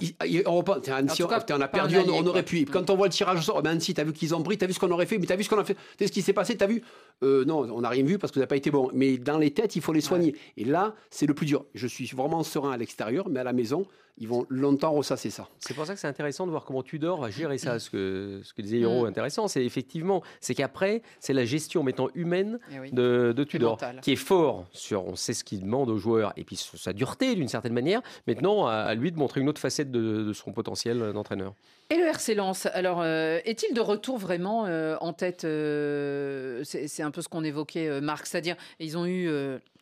[1.50, 2.64] on, a perdu, on, aurait pu.
[2.64, 4.66] Quand on voit le tirage au sort, ben Annecy, t'as vu qu'ils ont pris, t'as
[4.66, 6.22] vu ce qu'on aurait fait, mais t'as vu ce qu'on a fait, t'as ce qui
[6.22, 6.80] s'est passé, t'as vu
[7.24, 8.90] euh, Non, on n'a rien vu parce que ça n'a pas été bon.
[8.94, 10.36] Mais dans les têtes, il faut les soigner.
[10.56, 11.64] Et là, c'est le plus dur.
[11.74, 13.84] Je suis vraiment serein à l'extérieur, mais à la maison,
[14.18, 15.48] ils vont longtemps ressasser ça.
[15.58, 17.78] C'est pour ça que c'est intéressant de voir comment Tudor va gérer ça.
[17.78, 19.08] Ce que, ce que disait Hiro, mm.
[19.08, 24.16] intéressant, c'est effectivement, c'est qu'après, c'est la gestion mettant humaine eh de, Tudor, qui est
[24.16, 27.72] fort sur, on sait ce qu'il demande aux joueurs, et puis sa dureté d'une certaine
[27.72, 28.02] manière.
[28.26, 31.54] Maintenant, à, lui de montrer une autre facette de, son potentiel d'entraîneur.
[31.90, 37.02] Et le RC Lens, alors, euh, est-il de retour vraiment euh, en tête euh, C'est
[37.02, 39.28] un peu ce qu'on évoquait, Marc, c'est-à-dire, ils ont eu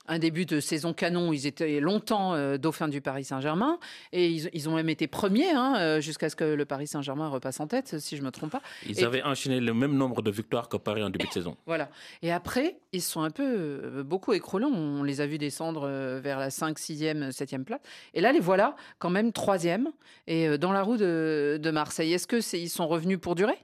[0.07, 1.32] un début de saison canon.
[1.32, 3.78] Ils étaient longtemps euh, dauphins du Paris Saint-Germain
[4.12, 7.61] et ils, ont même été premiers hein, euh, jusqu'à ce que le Paris Saint-Germain repasse
[7.61, 8.62] en tête, si je ne me trompe pas.
[8.86, 11.57] Ils avaient enchaîné le même nombre de victoires que Paris en début de saison.
[11.72, 11.88] Voilà.
[12.20, 14.66] Et après, ils sont un peu euh, beaucoup écroulés.
[14.66, 15.88] On les a vus descendre
[16.20, 17.80] vers la 5, 6e, 7e place.
[18.12, 19.86] Et là, les voilà quand même 3e
[20.26, 22.12] et dans la roue de, de Marseille.
[22.12, 23.57] Est-ce qu'ils sont revenus pour durer?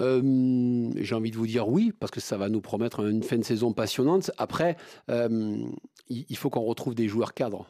[0.00, 3.38] Euh, j'ai envie de vous dire oui, parce que ça va nous promettre une fin
[3.38, 4.30] de saison passionnante.
[4.38, 4.76] Après,
[5.10, 5.56] euh,
[6.08, 7.66] il faut qu'on retrouve des joueurs cadres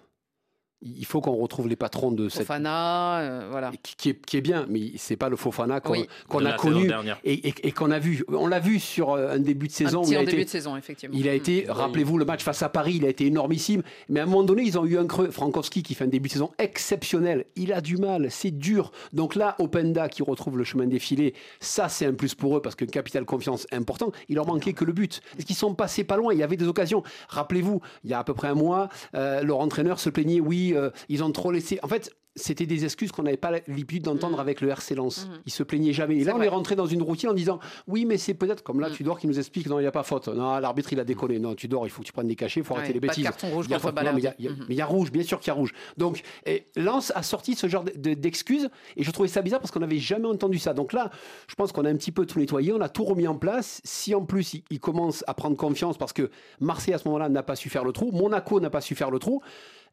[0.82, 4.40] il faut qu'on retrouve les patrons de cette Fofana, euh, voilà, qui, est, qui, est,
[4.40, 6.90] bien, mais c'est pas le Fofana qu'on a connu
[7.22, 8.24] et, qu'on a vu.
[8.28, 10.02] On l'a vu sur euh, un début de saison.
[10.02, 11.14] Un il a début été, de saison, effectivement.
[11.18, 11.70] Il a été, mmh.
[11.70, 13.82] rappelez-vous, le match face à Paris, il a été énormissime.
[14.08, 15.30] Mais à un moment donné, ils ont eu un creux.
[15.30, 17.44] Frankowski qui fait un début de saison exceptionnel.
[17.56, 18.90] Il a du mal, c'est dur.
[19.12, 22.74] Donc là, Openda qui retrouve le chemin défilé, ça c'est un plus pour eux parce
[22.74, 24.12] que capital confiance important.
[24.30, 25.20] Il leur manquait que le but.
[25.38, 27.02] Est-ce qu'ils sont passés pas loin Il y avait des occasions.
[27.28, 30.69] Rappelez-vous, il y a à peu près un mois, euh, leur entraîneur se plaignait, oui
[31.08, 31.78] ils ont trop laissé.
[31.82, 34.40] En fait, c'était des excuses qu'on n'avait pas l'habitude d'entendre mm.
[34.40, 35.26] avec le RC Lens.
[35.26, 35.30] Mm.
[35.46, 36.16] Ils se plaignaient jamais.
[36.16, 37.58] Et là, on est rentré dans une routine en disant
[37.88, 38.92] oui, mais c'est peut-être comme là, mm.
[38.92, 40.28] Tudor qui nous explique non, il n'y a pas faute.
[40.28, 41.38] Non, l'arbitre, il a déconné.
[41.38, 43.24] Non, Tudor, il faut que tu prennes des cachets, il faut arrêter les bêtises.
[43.24, 45.48] Pas de carton rouge il y a, mais il y, a rouge, bien sûr qu'il
[45.48, 45.72] y a rouge.
[45.96, 49.80] Donc, et Lens a sorti ce genre d'excuses et je trouvais ça bizarre parce qu'on
[49.80, 50.72] n'avait jamais entendu ça.
[50.72, 51.10] Donc là,
[51.48, 53.80] je pense qu'on a un petit peu tout nettoyé, on a tout remis en place.
[53.84, 57.28] Si en plus, il, il commence à prendre confiance parce que Marseille à ce moment-là
[57.28, 59.42] n'a pas su faire le trou, Monaco n'a pas su faire le trou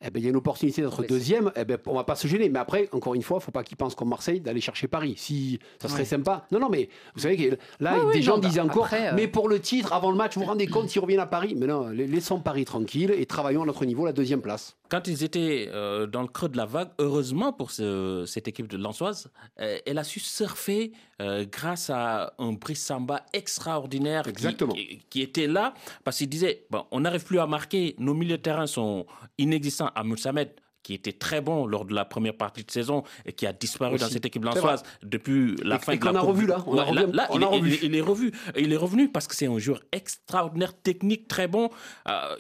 [0.02, 2.28] eh ben, il y a une opportunité d'être deuxième, eh ben, on va pas se
[2.38, 2.50] gêner.
[2.50, 4.88] Mais après, encore une fois, il ne faut pas qu'ils pensent comme Marseille d'aller chercher
[4.88, 5.16] Paris.
[5.18, 6.46] Si ça serait sympa.
[6.52, 9.50] Non, non, mais vous savez que là, des gens disaient bah, encore, euh, mais pour
[9.50, 11.56] le titre, avant le match, vous vous rendez compte s'ils reviennent à Paris?
[11.58, 15.24] Mais non, laissons Paris tranquille et travaillons à notre niveau la deuxième place quand ils
[15.24, 19.30] étaient euh, dans le creux de la vague, heureusement pour cette équipe de Lançoise,
[19.60, 24.24] euh, elle a su surfer euh, grâce à un prix Samba extraordinaire
[25.10, 25.74] Qui, était là
[26.04, 29.06] parce qu'il disait bon, on n'arrive plus à marquer, nos milieux de terrain sont
[29.38, 29.90] inexistants.
[29.96, 30.52] à Samed,
[30.84, 33.98] qui était très bon lors de la première partie de saison et qui a disparu
[33.98, 36.64] dans cette équipe lançoise depuis la fin de la a revu là.
[36.66, 38.32] On là, il, est revenu.
[38.56, 41.70] Il est revenu parce que c'est un joueur extraordinaire, technique, très bon.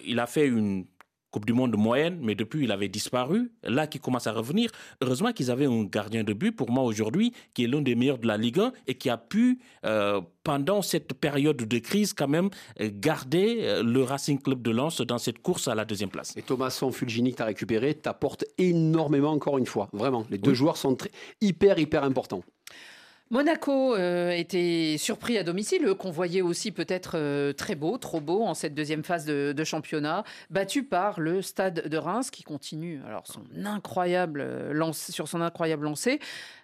[0.06, 0.86] il a fait une
[1.32, 3.52] Coupe du Monde moyenne, mais depuis, il avait disparu.
[3.64, 4.70] Là, qui commence à revenir.
[5.02, 8.18] Heureusement qu'ils avaient un gardien de but, pour moi, aujourd'hui, qui est l'un des meilleurs
[8.18, 12.28] de la Ligue 1 et qui a pu, euh, pendant cette période de crise, quand
[12.28, 12.50] même,
[12.80, 16.34] garder euh, le Racing Club de Lens dans cette course à la deuxième place.
[16.38, 19.90] Et Thomasson Fulgini que tu as récupéré t'apporte énormément, encore une fois.
[19.94, 20.26] Vraiment.
[20.30, 20.98] Les deux joueurs sont
[21.42, 22.44] hyper, hyper importants.
[23.30, 28.44] Monaco euh, était surpris à domicile, qu'on voyait aussi peut-être euh, très beau, trop beau
[28.44, 33.28] en cette deuxième phase de, championnat, battu par le Stade de Reims qui continue alors
[33.28, 36.20] son incroyable euh, lance, sur son incroyable lancé.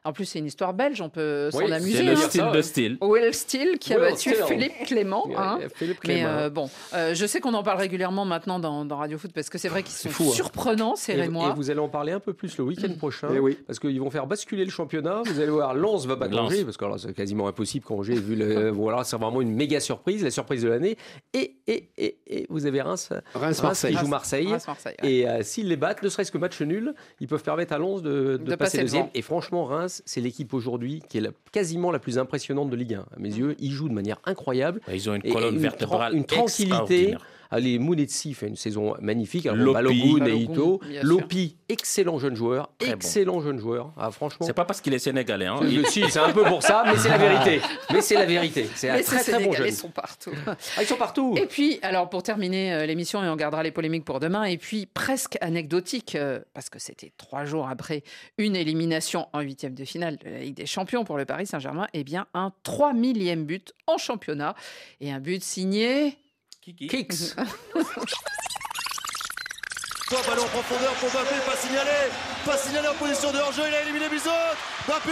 [0.06, 1.98] En plus, c'est une histoire belge, on peut s'en amuser.
[1.98, 2.16] C'est le hein.
[2.16, 2.98] style de style.
[3.02, 5.28] Will Steele qui a battu Philippe Clément.
[5.38, 5.60] Hein.
[6.06, 9.70] Mais bon, je sais qu'on en parle régulièrement maintenant dans, Radio Foot parce que c'est
[9.70, 10.32] vrai qu'ils sont hein.
[10.32, 13.40] surprenants, c'est et, et vous allez en parler un peu plus le week-end prochain eh
[13.40, 13.58] oui.
[13.66, 15.24] parce qu'ils vont faire basculer le championnat.
[15.26, 18.70] Vous allez voir, Lens va battre parce que c'est quasiment impossible quand j'ai vu le.
[18.72, 20.98] voilà, c'est vraiment une méga surprise, la surprise de l'année.
[21.34, 23.94] Et, et, et, vous avez Reims, Reims, Marseille.
[23.94, 24.48] qui joue Marseille.
[25.04, 28.02] Et euh, s'ils les battent, ne serait-ce que match nul, ils peuvent permettre à Lens
[28.02, 29.08] de, de, passer, deuxième.
[29.14, 33.00] Et franchement, Reims, c'est l'équipe aujourd'hui qui est quasiment la plus impressionnante de Ligue 1.
[33.00, 34.82] À mes yeux, ils jouent de manière incroyable.
[34.92, 37.16] Ils ont une colonne vertébrale une tranquillité.
[37.52, 39.46] Allez, Mounetsi fait une saison magnifique.
[39.46, 40.82] Alors, Balogun et Ito.
[41.02, 42.70] Lopi, excellent jeune joueur.
[42.80, 43.94] excellent jeune joueur.
[43.98, 44.46] Ah, franchement.
[44.46, 45.46] C'est pas parce qu'il est sénégalais.
[45.46, 45.60] Hein.
[45.90, 47.62] si, c'est un peu pour ça, mais c'est la vérité.
[47.92, 48.68] Mais c'est la vérité.
[48.76, 49.68] C'est un très très bon jeune.
[49.68, 50.32] Ils sont partout.
[50.48, 51.36] Ah, ils sont partout.
[51.38, 54.58] Et puis, alors pour terminer euh, l'émission, et on gardera les polémiques pour demain, et
[54.58, 58.04] puis presque anecdotique, euh, parce que c'était trois jours après
[58.38, 61.88] une élimination en huitième de finale de la Ligue des Champions pour le Paris Saint-Germain,
[61.94, 64.56] eh bien un 3 millième but en championnat
[65.02, 66.18] et un but signé
[66.64, 66.88] Kiki.
[66.88, 67.36] Kicks.
[70.28, 71.90] ballon en profondeur pour Mbappé, pas signalé,
[72.46, 74.30] pas signalé en position de hors-jeu, il a éliminé Bizot.
[74.88, 75.12] Mbappé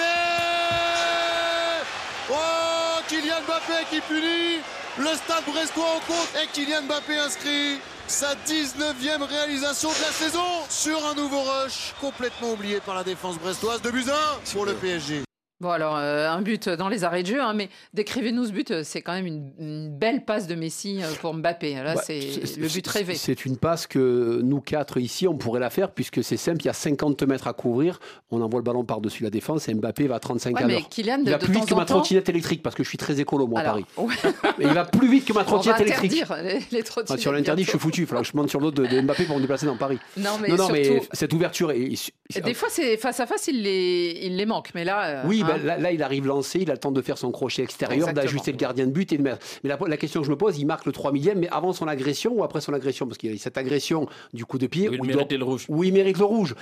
[2.30, 4.62] Oh Kylian Mbappé qui punit
[4.98, 10.64] Le stade brestois en compte et Kylian Mbappé inscrit sa 19e réalisation de la saison
[10.70, 15.24] sur un nouveau rush complètement oublié par la défense brestoise de Buzyn pour le PSG.
[15.62, 18.82] Bon, alors, euh, un but dans les arrêts de jeu, hein, mais décrivez-nous ce but.
[18.82, 21.76] C'est quand même une, belle passe de Messi euh, pour Mbappé.
[21.76, 22.20] Là, bah, c'est
[22.58, 23.14] le but rêvé.
[23.14, 26.62] C'est une passe que nous quatre ici, on pourrait la faire, puisque c'est simple.
[26.64, 28.00] Il y a 50 mètres à couvrir.
[28.32, 30.82] On envoie le ballon par-dessus la défense et Mbappé va à 35 à l'heure.
[30.98, 33.60] Il va plus vite que ma trottinette électrique, parce que je suis très écolo, moi,
[33.60, 33.86] à Paris.
[34.60, 36.24] il va plus vite que ma trottinette électrique.
[36.42, 38.02] Les, les ah, si on l'interdit, je suis foutu.
[38.02, 40.00] Il que je monte sur l'autre de, Mbappé pour me déplacer dans Paris.
[40.18, 41.70] Non, mais, non, mais cette ouverture.
[41.70, 42.12] Est,
[42.44, 44.72] des fois, c'est face à face, il les, il les manque.
[44.74, 45.51] Mais là, oui, hein.
[45.58, 46.22] Bah, là, là, il arrive
[46.56, 49.18] il a le temps de faire son crochet extérieur, d'ajuster le gardien de but et
[49.18, 49.40] de mettre.
[49.64, 51.88] Mais la, question que je me pose, il marque le 3 millième, mais avant son
[51.88, 53.08] agression ou après son agression?
[53.08, 55.66] Parce qu'il y a cette agression du coup de pied où, il, mérite le rouge.
[55.68, 56.56] Où il mérite le rouge.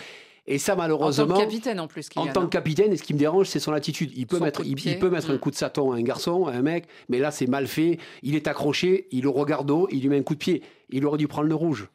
[0.48, 1.26] Et ça, malheureusement.
[1.26, 2.10] En tant que capitaine, en plus.
[2.16, 4.12] En tant que capitaine, et ce qui me dérange, c'est son attitude.
[4.16, 5.40] Il peut, mettre, il, peut mettre un mm.
[5.40, 8.00] coup de saton à un garçon, à un mec, mais là, c'est mal fait.
[8.24, 10.64] Il est accroché, il le regarde haut, il lui met un coup de pied.
[10.90, 11.88] Il aurait dû prendre le rouge.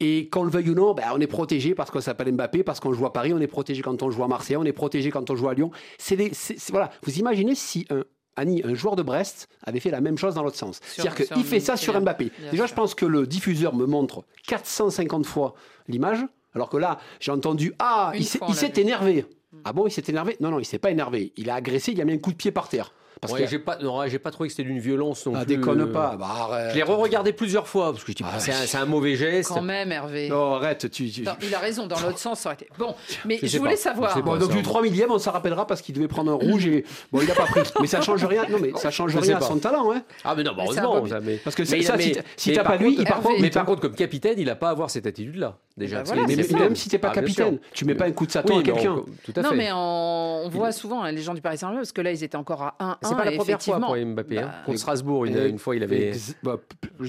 [0.00, 2.80] Et qu'on le veuille ou non, ben, on est protégé parce qu'on s'appelle Mbappé, parce
[2.80, 5.10] qu'on joue à Paris, on est protégé quand on joue à Marseille, on est protégé
[5.10, 5.70] quand on joue à Lyon.
[5.98, 6.16] C'est
[6.70, 6.90] voilà.
[7.04, 8.02] Vous imaginez si un,
[8.36, 10.80] Annie, un joueur de Brest, avait fait la même chose dans l'autre sens.
[10.82, 12.30] C'est-à-dire qu'il fait ça sur Mbappé.
[12.50, 15.54] Déjà, je pense que le diffuseur me montre 450 fois
[15.88, 16.24] l'image,
[16.54, 19.26] alors que là, j'ai entendu Ah, il s'est énervé.
[19.64, 20.36] Ah bon, il s'est énervé?
[20.40, 21.32] Non, non, il s'est pas énervé.
[21.36, 22.92] Il a agressé, il a mis un coup de pied par terre.
[23.20, 25.56] Parce que j'ai pas, j'ai pas trouvé que c'était d'une violence non ah, plus.
[25.56, 26.16] déconne euh, pas.
[26.16, 29.48] Bah, je l'ai re-regardé plusieurs fois parce que je dis, ah, c'est, un, mauvais geste.
[29.48, 30.28] Quand même, Hervé.
[30.28, 30.90] Non, arrête.
[30.90, 31.86] Tu, il a raison.
[31.86, 32.68] Dans l'autre sens, ça aurait été.
[32.78, 32.94] Bon,
[33.24, 34.20] mais je, voulais savoir.
[34.22, 36.84] Bon, donc du 3 millième, on s'en rappellera parce qu'il devait prendre un rouge et
[37.12, 37.62] bon, il a pas pris.
[37.80, 38.44] Mais ça change rien.
[38.48, 40.02] Non, mais ça change rien à son talent, hein.
[40.24, 41.04] Ah, mais non, bah, heureusement.
[41.44, 41.96] Parce que ça,
[42.36, 44.70] si t'as pas lui, par contre, mais par contre, comme capitaine, il a pas à
[44.70, 45.56] avoir cette attitude-là.
[45.78, 46.02] Déjà.
[46.02, 48.58] Bah mais même si t'es pas ah, capitaine, tu mets pas un coup de saton
[48.58, 48.96] à quelqu'un.
[49.42, 52.24] Non, mais on voit souvent hein, les gens du Paris Saint-Germain parce que là, ils
[52.24, 52.96] étaient encore à 1-1.
[53.02, 54.38] C'est pas la première fois pour Mbappé.
[54.38, 54.46] Hein.
[54.46, 56.12] Bah, contre Strasbourg, une, fois, il avait.
[56.42, 56.56] Bah,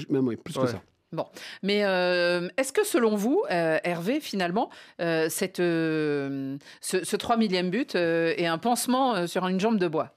[0.08, 0.80] même plus que ça.
[1.12, 1.26] Bon,
[1.64, 7.70] mais euh, est-ce que selon vous, euh, Hervé, finalement, euh, cette, ce, ce 3 millième
[7.70, 10.14] but est un pansement sur une jambe de bois?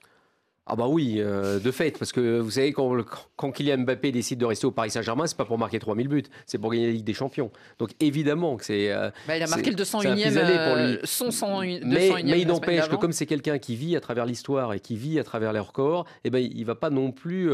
[0.66, 2.96] Ah bah oui, euh, de fait, parce que vous savez, quand,
[3.36, 6.24] quand Kylian Mbappé décide de rester au Paris Saint-Germain, c'est pas pour marquer 3000 buts,
[6.46, 7.52] c'est pour gagner la Ligue des Champions.
[7.80, 8.90] Donc évidemment que c'est...
[8.90, 12.96] Euh, bah, il a marqué le 201e, euh, son 101, mais, mais il n'empêche que
[12.96, 16.06] comme c'est quelqu'un qui vit à travers l'histoire et qui vit à travers les records,
[16.24, 17.52] eh ben, il va pas non plus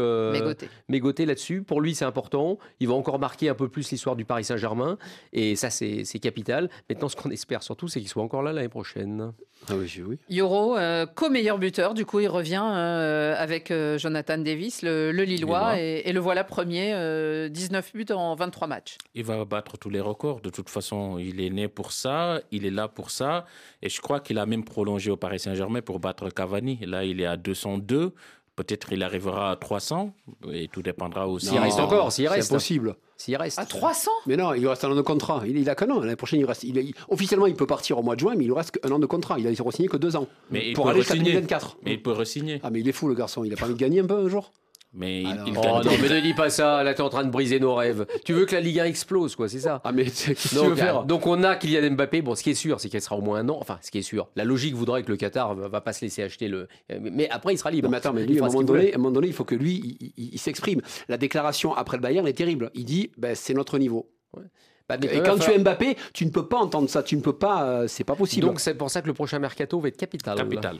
[0.88, 1.62] mégoter, là-dessus.
[1.62, 2.58] Pour lui, c'est important.
[2.78, 4.98] Il va encore marquer un peu plus l'histoire du Paris Saint-Germain,
[5.32, 6.70] et ça, c'est capital.
[6.88, 9.32] Maintenant, ce qu'on espère surtout, c'est qu'il soit encore là l'année prochaine.
[9.68, 10.18] Ah oui, oui.
[10.38, 10.76] Euro,
[11.14, 16.20] co-meilleur buteur, du coup, il revient euh, avec euh, Jonathan Davis, le, Lillois, et, le
[16.20, 16.88] voilà premier,
[17.48, 18.96] 19 euh, buts en 23 matchs.
[19.14, 20.40] Il va battre tous les records.
[20.40, 23.46] De toute façon, il est né pour ça, il est là pour ça.
[23.82, 26.78] Et je crois qu'il a même prolongé au Paris Saint-Germain pour battre Cavani.
[26.86, 28.14] Là, il est à 202.
[28.60, 30.12] Peut-être il arrivera à 300
[30.52, 31.46] et tout dépendra aussi.
[31.46, 32.48] S'il reste encore, s'il reste.
[32.48, 32.94] C'est possible.
[33.16, 33.58] S'il reste.
[33.58, 35.42] À 300 Mais non, il lui reste un an de contrat.
[35.46, 36.00] Il, il a qu'un an.
[36.00, 36.64] L'année prochaine, il reste.
[36.64, 38.98] Il, officiellement, il peut partir au mois de juin, mais il lui reste un an
[38.98, 39.38] de contrat.
[39.38, 40.26] Il a re-signé que deux ans.
[40.50, 41.78] Mais pour il aller jusqu'à 2024.
[41.84, 42.60] Mais il peut re-signer.
[42.62, 43.44] Ah, mais il est fou, le garçon.
[43.44, 44.52] Il a pas envie de gagner un peu un jour?
[44.92, 47.30] Mais il, oh, non, mais ne dis pas ça, là tu es en train de
[47.30, 48.06] briser nos rêves.
[48.24, 50.66] Tu veux que la Ligue 1 explose, quoi, c'est ça Ah, mais qu'est-ce que tu
[50.66, 53.16] veux faire Donc on a Kylian Mbappé, bon, ce qui est sûr, c'est qu'il sera
[53.16, 53.58] au moins un an.
[53.60, 56.04] Enfin, ce qui est sûr, la logique voudrait que le Qatar va, va pas se
[56.04, 56.66] laisser acheter le.
[57.00, 57.88] Mais après, il sera libre.
[57.88, 59.54] Mais attends, mais lui, à un, moment donné, à un moment donné, il faut que
[59.54, 60.80] lui, il, s'exprime.
[61.08, 62.70] La déclaration après le Bayern est terrible.
[62.74, 64.10] Il dit, ben, c'est notre niveau.
[64.88, 67.36] Bah, et quand tu es Mbappé, tu ne peux pas entendre ça, tu ne peux
[67.36, 68.46] pas, euh, c'est pas possible.
[68.46, 70.36] Donc c'est pour ça que le prochain mercato va être capital.
[70.36, 70.78] Capital.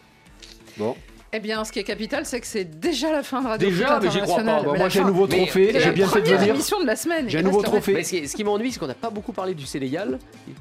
[0.76, 0.96] Bon.
[1.32, 4.00] Eh bien, ce qui est capital, c'est que c'est déjà la fin de Radio Déjà,
[4.00, 4.62] mais j'y crois pas.
[4.62, 5.72] moi, j'ai un nouveau trophée.
[5.78, 6.54] J'ai bien fait de venir.
[6.54, 7.28] émission de la semaine.
[7.28, 7.94] J'ai un nouveau trophée.
[7.94, 10.18] Mais ce qui, m'ennuie, c'est qu'on n'a pas beaucoup parlé du Sénégal.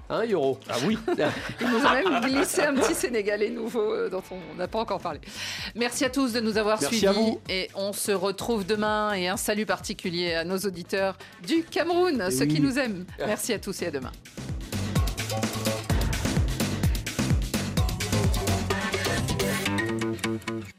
[0.09, 0.97] Hein, Euro Ah oui.
[1.61, 4.99] Il nous a même glissé un petit Sénégalais nouveau euh, dont on n'a pas encore
[4.99, 5.20] parlé.
[5.76, 7.07] Merci à tous de nous avoir Merci suivis.
[7.07, 7.39] À vous.
[7.49, 9.13] Et on se retrouve demain.
[9.13, 13.05] Et un salut particulier à nos auditeurs du Cameroun, ceux qui nous aiment.
[13.26, 14.11] Merci à tous et à demain.
[20.48, 20.79] Mm-hmm.